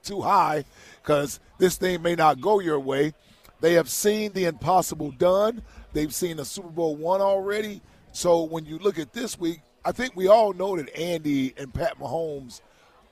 too 0.04 0.22
high 0.22 0.66
because 1.02 1.40
this 1.58 1.78
thing 1.78 2.02
may 2.02 2.16
not 2.16 2.40
go 2.42 2.60
your 2.60 2.80
way. 2.80 3.14
They 3.60 3.74
have 3.74 3.90
seen 3.90 4.34
the 4.34 4.46
impossible 4.46 5.12
done. 5.12 5.64
They've 5.94 6.14
seen 6.14 6.38
the 6.38 6.46
Super 6.46 6.70
Bowl 6.70 6.96
one 6.96 7.22
already. 7.22 7.82
So 8.12 8.44
when 8.44 8.66
you 8.66 8.78
look 8.78 9.00
at 9.00 9.14
this 9.14 9.40
week, 9.40 9.62
I 9.84 9.92
think 9.92 10.16
we 10.16 10.28
all 10.28 10.54
know 10.54 10.78
that 10.78 10.96
Andy 10.96 11.54
and 11.58 11.74
Pat 11.74 12.00
Mahomes 12.00 12.62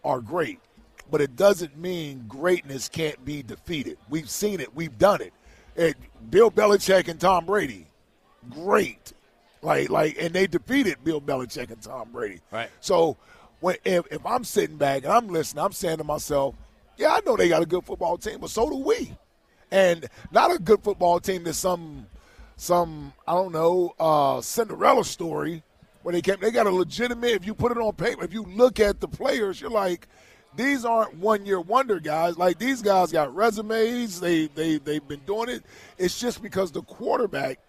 are 0.03 0.19
great, 0.19 0.59
but 1.11 1.21
it 1.21 1.35
doesn't 1.35 1.77
mean 1.77 2.25
greatness 2.27 2.89
can't 2.89 3.23
be 3.23 3.43
defeated. 3.43 3.97
We've 4.09 4.29
seen 4.29 4.59
it. 4.59 4.73
We've 4.75 4.97
done 4.97 5.21
it. 5.21 5.33
And 5.77 5.95
Bill 6.29 6.49
Belichick 6.49 7.07
and 7.07 7.19
Tom 7.19 7.45
Brady, 7.45 7.87
great. 8.49 9.13
Like, 9.61 9.89
like, 9.89 10.17
and 10.19 10.33
they 10.33 10.47
defeated 10.47 11.03
Bill 11.03 11.19
Belichick 11.19 11.71
and 11.71 11.81
Tom 11.81 12.09
Brady. 12.11 12.39
Right. 12.51 12.69
So, 12.81 13.17
when 13.59 13.77
if, 13.83 14.05
if 14.11 14.25
I'm 14.25 14.43
sitting 14.43 14.77
back 14.77 15.03
and 15.03 15.11
I'm 15.11 15.27
listening, 15.27 15.63
I'm 15.63 15.71
saying 15.71 15.97
to 15.97 16.03
myself, 16.03 16.55
"Yeah, 16.97 17.13
I 17.13 17.21
know 17.25 17.35
they 17.35 17.49
got 17.49 17.63
a 17.63 17.65
good 17.65 17.83
football 17.83 18.17
team, 18.17 18.39
but 18.39 18.49
so 18.49 18.69
do 18.69 18.77
we." 18.77 19.15
And 19.71 20.07
not 20.31 20.51
a 20.51 20.59
good 20.59 20.83
football 20.83 21.19
team 21.19 21.43
that's 21.43 21.57
some, 21.57 22.05
some 22.55 23.11
I 23.27 23.33
don't 23.33 23.51
know, 23.51 23.95
uh, 23.99 24.39
Cinderella 24.41 25.03
story 25.03 25.63
where 26.03 26.13
they 26.13 26.21
came. 26.21 26.37
They 26.39 26.51
got 26.51 26.67
a 26.67 26.71
legitimate. 26.71 27.31
If 27.31 27.45
you 27.45 27.55
put 27.55 27.71
it 27.71 27.79
on 27.79 27.93
paper, 27.93 28.23
if 28.23 28.33
you 28.33 28.43
look 28.43 28.79
at 28.79 28.99
the 28.99 29.07
players, 29.07 29.59
you're 29.59 29.71
like, 29.71 30.07
these 30.55 30.85
aren't 30.85 31.15
one 31.17 31.45
year 31.45 31.59
wonder 31.59 31.99
guys. 31.99 32.37
Like 32.37 32.59
these 32.59 32.81
guys 32.81 33.11
got 33.11 33.33
resumes. 33.35 34.19
They 34.19 34.47
they 34.47 34.77
they've 34.77 35.07
been 35.07 35.21
doing 35.25 35.49
it. 35.49 35.63
It's 35.97 36.19
just 36.19 36.41
because 36.41 36.71
the 36.71 36.81
quarterback 36.83 37.59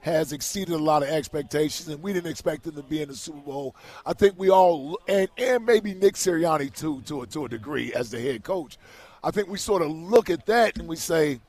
has 0.00 0.32
exceeded 0.32 0.74
a 0.74 0.78
lot 0.78 1.02
of 1.02 1.08
expectations, 1.08 1.88
and 1.88 2.02
we 2.02 2.12
didn't 2.12 2.30
expect 2.30 2.66
him 2.66 2.74
to 2.74 2.82
be 2.82 3.00
in 3.00 3.08
the 3.08 3.16
Super 3.16 3.38
Bowl. 3.38 3.74
I 4.04 4.12
think 4.12 4.34
we 4.38 4.50
all, 4.50 4.98
and 5.08 5.28
and 5.38 5.64
maybe 5.64 5.94
Nick 5.94 6.14
Sirianni 6.14 6.74
too, 6.74 7.00
to 7.06 7.22
a, 7.22 7.26
to 7.28 7.46
a 7.46 7.48
degree 7.48 7.92
as 7.94 8.10
the 8.10 8.20
head 8.20 8.44
coach. 8.44 8.76
I 9.22 9.30
think 9.30 9.48
we 9.48 9.56
sort 9.56 9.80
of 9.80 9.90
look 9.90 10.28
at 10.28 10.44
that 10.46 10.76
and 10.76 10.86
we 10.86 10.96
say, 10.96 11.40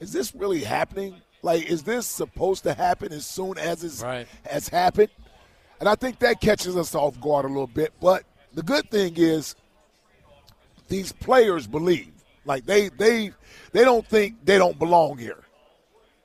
is 0.00 0.12
this 0.12 0.34
really 0.34 0.64
happening? 0.64 1.14
Like, 1.42 1.64
is 1.66 1.84
this 1.84 2.06
supposed 2.06 2.64
to 2.64 2.74
happen 2.74 3.12
as 3.12 3.24
soon 3.24 3.56
as 3.58 3.84
it's 3.84 4.02
Right. 4.02 4.26
has 4.44 4.68
happened? 4.68 5.10
And 5.78 5.88
I 5.88 5.94
think 5.94 6.18
that 6.20 6.40
catches 6.40 6.76
us 6.76 6.94
off 6.94 7.20
guard 7.20 7.44
a 7.44 7.48
little 7.48 7.68
bit. 7.68 7.92
But 8.00 8.24
the 8.54 8.62
good 8.64 8.90
thing 8.90 9.14
is, 9.16 9.54
these 10.94 11.10
players 11.12 11.66
believe. 11.66 12.12
Like 12.44 12.66
they 12.66 12.88
they 12.88 13.32
they 13.72 13.84
don't 13.84 14.06
think 14.06 14.44
they 14.44 14.58
don't 14.58 14.78
belong 14.78 15.18
here. 15.18 15.38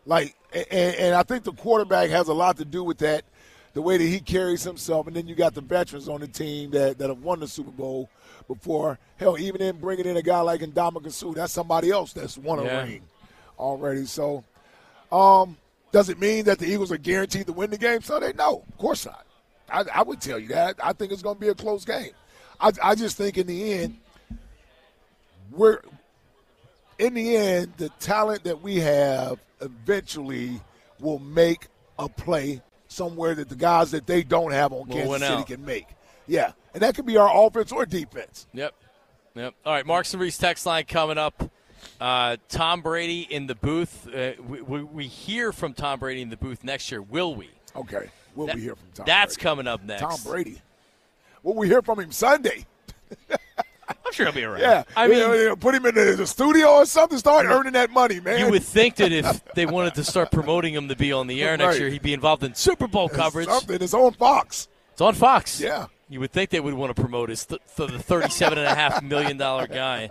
Like, 0.05 0.35
and, 0.53 0.95
and 0.95 1.15
I 1.15 1.23
think 1.23 1.43
the 1.43 1.53
quarterback 1.53 2.09
has 2.09 2.27
a 2.27 2.33
lot 2.33 2.57
to 2.57 2.65
do 2.65 2.83
with 2.83 2.99
that, 2.99 3.23
the 3.73 3.81
way 3.81 3.97
that 3.97 4.03
he 4.03 4.19
carries 4.19 4.63
himself. 4.63 5.07
And 5.07 5.15
then 5.15 5.27
you 5.27 5.35
got 5.35 5.53
the 5.53 5.61
veterans 5.61 6.07
on 6.09 6.21
the 6.21 6.27
team 6.27 6.71
that, 6.71 6.97
that 6.97 7.09
have 7.09 7.21
won 7.21 7.39
the 7.39 7.47
Super 7.47 7.71
Bowl 7.71 8.09
before. 8.47 8.97
Hell, 9.17 9.37
even 9.39 9.61
in 9.61 9.77
bringing 9.77 10.05
in 10.05 10.17
a 10.17 10.21
guy 10.21 10.41
like 10.41 10.61
Ndamukong 10.61 11.11
Suh, 11.11 11.31
that's 11.33 11.53
somebody 11.53 11.91
else 11.91 12.13
that's 12.13 12.37
won 12.37 12.59
a 12.59 12.63
Yeah. 12.63 12.81
ring 12.83 13.01
already. 13.59 14.05
So, 14.05 14.43
um, 15.11 15.57
does 15.91 16.09
it 16.09 16.19
mean 16.19 16.45
that 16.45 16.59
the 16.59 16.65
Eagles 16.65 16.91
are 16.91 16.97
guaranteed 16.97 17.45
to 17.47 17.53
win 17.53 17.69
the 17.69 17.77
game 17.77 18.01
Sunday? 18.01 18.33
No, 18.33 18.63
of 18.67 18.77
course 18.77 19.05
not. 19.05 19.25
I, 19.71 19.83
I 19.93 20.01
would 20.03 20.21
tell 20.21 20.39
you 20.39 20.47
that. 20.49 20.75
I 20.83 20.93
think 20.93 21.11
it's 21.11 21.21
going 21.21 21.35
to 21.35 21.41
be 21.41 21.49
a 21.49 21.55
close 21.55 21.85
game. 21.85 22.11
I, 22.59 22.71
I 22.81 22.95
just 22.95 23.15
think 23.17 23.37
in 23.37 23.47
the 23.47 23.73
end, 23.73 23.97
we're 25.51 25.79
in 26.97 27.13
the 27.13 27.35
end, 27.35 27.73
the 27.77 27.89
talent 27.99 28.43
that 28.43 28.61
we 28.61 28.77
have 28.77 29.39
eventually 29.61 30.61
will 30.99 31.19
make 31.19 31.67
a 31.97 32.09
play 32.09 32.61
somewhere 32.87 33.35
that 33.35 33.49
the 33.49 33.55
guys 33.55 33.91
that 33.91 34.05
they 34.07 34.23
don't 34.23 34.51
have 34.51 34.73
on 34.73 34.87
Will 34.87 34.95
Kansas 34.95 35.21
City 35.21 35.33
out. 35.33 35.47
can 35.47 35.65
make. 35.65 35.87
Yeah, 36.27 36.51
and 36.73 36.83
that 36.83 36.95
could 36.95 37.05
be 37.05 37.17
our 37.17 37.45
offense 37.47 37.71
or 37.71 37.85
defense. 37.85 38.47
Yep. 38.53 38.73
Yep. 39.35 39.53
All 39.65 39.73
right, 39.73 39.85
Mark 39.85 40.05
Reese 40.13 40.37
text 40.37 40.65
line 40.65 40.85
coming 40.85 41.17
up. 41.17 41.49
Uh, 42.01 42.35
Tom 42.49 42.81
Brady 42.81 43.21
in 43.29 43.47
the 43.47 43.55
booth. 43.55 44.07
Uh, 44.13 44.33
we, 44.47 44.61
we, 44.61 44.83
we 44.83 45.07
hear 45.07 45.51
from 45.53 45.73
Tom 45.73 45.99
Brady 45.99 46.21
in 46.21 46.29
the 46.29 46.37
booth 46.37 46.63
next 46.63 46.91
year, 46.91 47.01
will 47.01 47.35
we? 47.35 47.49
Okay, 47.75 48.09
we'll 48.35 48.47
That- 48.47 48.57
be 48.57 48.61
here 48.63 48.75
from 48.75 48.87
Tom. 48.93 49.05
That's 49.05 49.35
Brady. 49.35 49.43
coming 49.43 49.67
up 49.67 49.83
next. 49.83 50.01
Tom 50.01 50.19
Brady. 50.25 50.61
Will 51.43 51.55
we 51.55 51.67
hear 51.67 51.81
from 51.81 51.99
him 51.99 52.11
Sunday? 52.11 52.65
I'm 53.89 54.13
sure 54.13 54.25
he'll 54.27 54.35
be 54.35 54.43
around. 54.43 54.61
Yeah, 54.61 54.83
I 54.95 55.05
You 55.05 55.11
mean- 55.11 55.19
know, 55.19 55.33
you 55.33 55.45
know, 55.49 55.55
put 55.55 55.75
him 55.75 55.85
in 55.85 55.95
the, 55.95 56.25
studio 56.27 56.67
or 56.69 56.85
something. 56.85 57.17
Start 57.17 57.45
earning 57.47 57.73
that 57.73 57.89
money, 57.91 58.19
man. 58.19 58.39
You 58.39 58.49
would 58.51 58.63
think 58.63 58.95
that 58.97 59.11
if 59.11 59.43
they 59.55 59.65
wanted 59.65 59.95
to 59.95 60.03
start 60.03 60.31
promoting 60.31 60.73
him 60.73 60.87
to 60.89 60.95
be 60.95 61.11
on 61.11 61.27
the 61.27 61.41
air 61.43 61.57
next 61.57 61.79
year, 61.79 61.89
he'd 61.89 62.01
be 62.01 62.13
involved 62.13 62.43
in 62.43 62.53
Super 62.55 62.87
Bowl 62.87 63.09
coverage. 63.09 63.47
Something. 63.47 63.81
It's 63.81 63.93
on 63.93 64.13
Fox. 64.13 64.67
It's 64.93 65.01
on 65.01 65.13
Fox. 65.15 65.59
Yeah. 65.59 65.87
You 66.09 66.19
would 66.21 66.31
think 66.31 66.49
they 66.49 66.59
would 66.59 66.73
want 66.73 66.95
to 66.95 66.99
promote 66.99 67.29
his 67.29 67.45
th- 67.45 67.61
th- 67.77 67.91
the 67.91 67.99
thirty-seven 67.99 68.57
and 68.57 68.65
a 68.67 68.73
half 68.73 69.01
million 69.03 69.37
dollar 69.37 69.67
guy. 69.67 70.09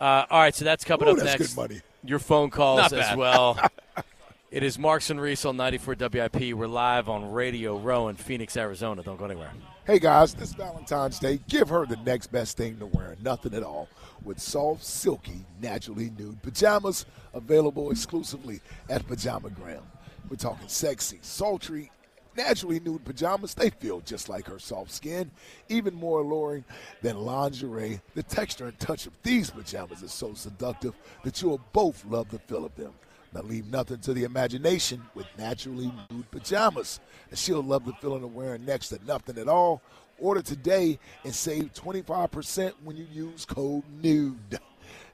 Uh, 0.00 0.24
all 0.30 0.40
right, 0.40 0.54
so 0.54 0.64
that's 0.64 0.84
coming 0.84 1.06
Ooh, 1.08 1.12
up 1.12 1.16
that's 1.18 1.38
next. 1.38 1.54
good 1.54 1.56
money. 1.60 1.80
Your 2.04 2.18
phone 2.18 2.48
calls 2.50 2.78
Not 2.80 2.92
as 2.94 2.98
bad. 3.08 3.18
well. 3.18 3.58
it 4.50 4.62
is 4.62 4.78
Marks 4.78 5.10
and 5.10 5.20
Reese 5.20 5.44
on 5.44 5.56
94 5.58 5.96
WIP. 6.12 6.54
We're 6.54 6.66
live 6.66 7.08
on 7.10 7.30
Radio 7.32 7.76
Row 7.76 8.08
in 8.08 8.16
Phoenix, 8.16 8.56
Arizona. 8.56 9.02
Don't 9.02 9.18
go 9.18 9.26
anywhere. 9.26 9.50
Hey 9.88 9.98
guys, 9.98 10.34
this 10.34 10.52
Valentine's 10.52 11.18
Day, 11.18 11.40
give 11.48 11.70
her 11.70 11.86
the 11.86 11.96
next 12.04 12.26
best 12.26 12.58
thing 12.58 12.76
to 12.76 12.84
wear, 12.84 13.16
nothing 13.22 13.54
at 13.54 13.62
all, 13.62 13.88
with 14.22 14.38
soft, 14.38 14.84
silky, 14.84 15.46
naturally 15.62 16.10
nude 16.18 16.42
pajamas 16.42 17.06
available 17.32 17.90
exclusively 17.90 18.60
at 18.90 19.08
Pajamagram. 19.08 19.80
We're 20.28 20.36
talking 20.36 20.68
sexy, 20.68 21.20
sultry, 21.22 21.90
naturally 22.36 22.80
nude 22.80 23.06
pajamas. 23.06 23.54
They 23.54 23.70
feel 23.70 24.00
just 24.00 24.28
like 24.28 24.46
her 24.48 24.58
soft 24.58 24.90
skin, 24.90 25.30
even 25.70 25.94
more 25.94 26.20
alluring 26.20 26.66
than 27.00 27.16
lingerie. 27.16 28.02
The 28.14 28.24
texture 28.24 28.66
and 28.66 28.78
touch 28.78 29.06
of 29.06 29.14
these 29.22 29.48
pajamas 29.48 30.02
is 30.02 30.12
so 30.12 30.34
seductive 30.34 30.92
that 31.24 31.40
you'll 31.40 31.62
both 31.72 32.04
love 32.04 32.28
the 32.28 32.40
feel 32.40 32.66
of 32.66 32.74
them. 32.76 32.92
Now 33.32 33.42
leave 33.42 33.66
nothing 33.66 33.98
to 33.98 34.14
the 34.14 34.24
imagination 34.24 35.02
with 35.14 35.26
naturally 35.36 35.92
nude 36.10 36.30
pajamas. 36.30 37.00
And 37.30 37.38
she'll 37.38 37.62
love 37.62 37.84
the 37.84 37.92
feeling 37.94 38.24
of 38.24 38.34
wearing 38.34 38.64
next 38.64 38.88
to 38.88 38.98
nothing 39.06 39.38
at 39.38 39.48
all. 39.48 39.82
Order 40.18 40.42
today 40.42 40.98
and 41.24 41.34
save 41.34 41.72
25% 41.74 42.72
when 42.82 42.96
you 42.96 43.06
use 43.12 43.44
code 43.44 43.84
NUDE. 44.02 44.58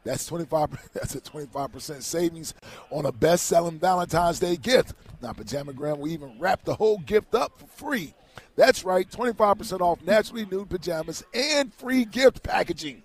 That's 0.05 0.27
25 0.27 0.91
that's 0.93 1.15
a 1.15 1.21
25% 1.21 2.03
savings 2.03 2.55
on 2.91 3.07
a 3.07 3.13
best-selling 3.13 3.79
Valentine's 3.79 4.39
Day 4.39 4.57
gift. 4.57 4.95
Now 5.21 5.33
Pajamagram 5.33 5.99
will 5.99 6.09
even 6.09 6.39
wrap 6.39 6.65
the 6.65 6.75
whole 6.75 6.99
gift 6.99 7.35
up 7.35 7.59
for 7.59 7.67
free. 7.67 8.15
That's 8.57 8.85
right, 8.85 9.09
25% 9.09 9.81
off 9.81 10.03
naturally 10.03 10.47
nude 10.47 10.71
pajamas 10.71 11.25
and 11.33 11.73
free 11.75 12.05
gift 12.05 12.43
packaging. 12.43 13.03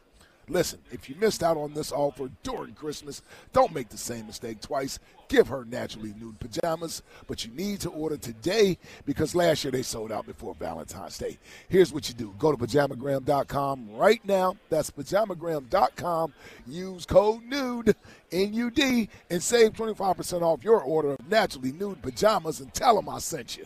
Listen, 0.50 0.80
if 0.92 1.08
you 1.08 1.16
missed 1.16 1.44
out 1.44 1.58
on 1.58 1.74
this 1.74 1.92
offer 1.92 2.30
during 2.44 2.74
Christmas, 2.74 3.22
don't 3.54 3.74
make 3.74 3.90
the 3.90 3.98
same 3.98 4.26
mistake 4.26 4.60
twice. 4.62 5.00
Give 5.28 5.48
her 5.48 5.64
naturally 5.64 6.16
nude 6.20 6.40
pajamas, 6.40 7.04
but 7.28 7.46
you 7.46 7.52
need 7.52 7.80
to 7.82 7.90
order 7.92 8.18
today 8.18 8.80
because 9.06 9.36
last 9.36 9.64
year 9.64 9.72
they 9.72 9.84
sold 9.84 10.12
out 10.12 10.26
before 10.26 10.56
Valentine's 10.56 11.20
Day. 11.20 11.38
Here's 11.68 11.94
what 11.94 12.10
you 12.10 12.16
do 12.16 12.34
go 12.40 12.52
to 12.52 12.58
pajamagram.com 12.58 13.92
right 13.92 14.26
now. 14.26 14.58
That's 14.70 14.90
pajamagram.com. 14.90 16.34
Use 16.66 17.06
code 17.06 17.44
NUDE, 17.44 17.96
N 18.32 18.54
U 18.54 18.72
D, 18.72 19.08
and 19.30 19.42
save 19.42 19.74
25% 19.74 20.42
off 20.42 20.64
your 20.64 20.82
order 20.82 21.12
of 21.12 21.30
naturally 21.30 21.74
nude 21.74 22.02
pajamas 22.02 22.60
and 22.60 22.74
tell 22.74 22.96
them 22.96 23.08
I 23.08 23.20
sent 23.20 23.56
you. 23.56 23.66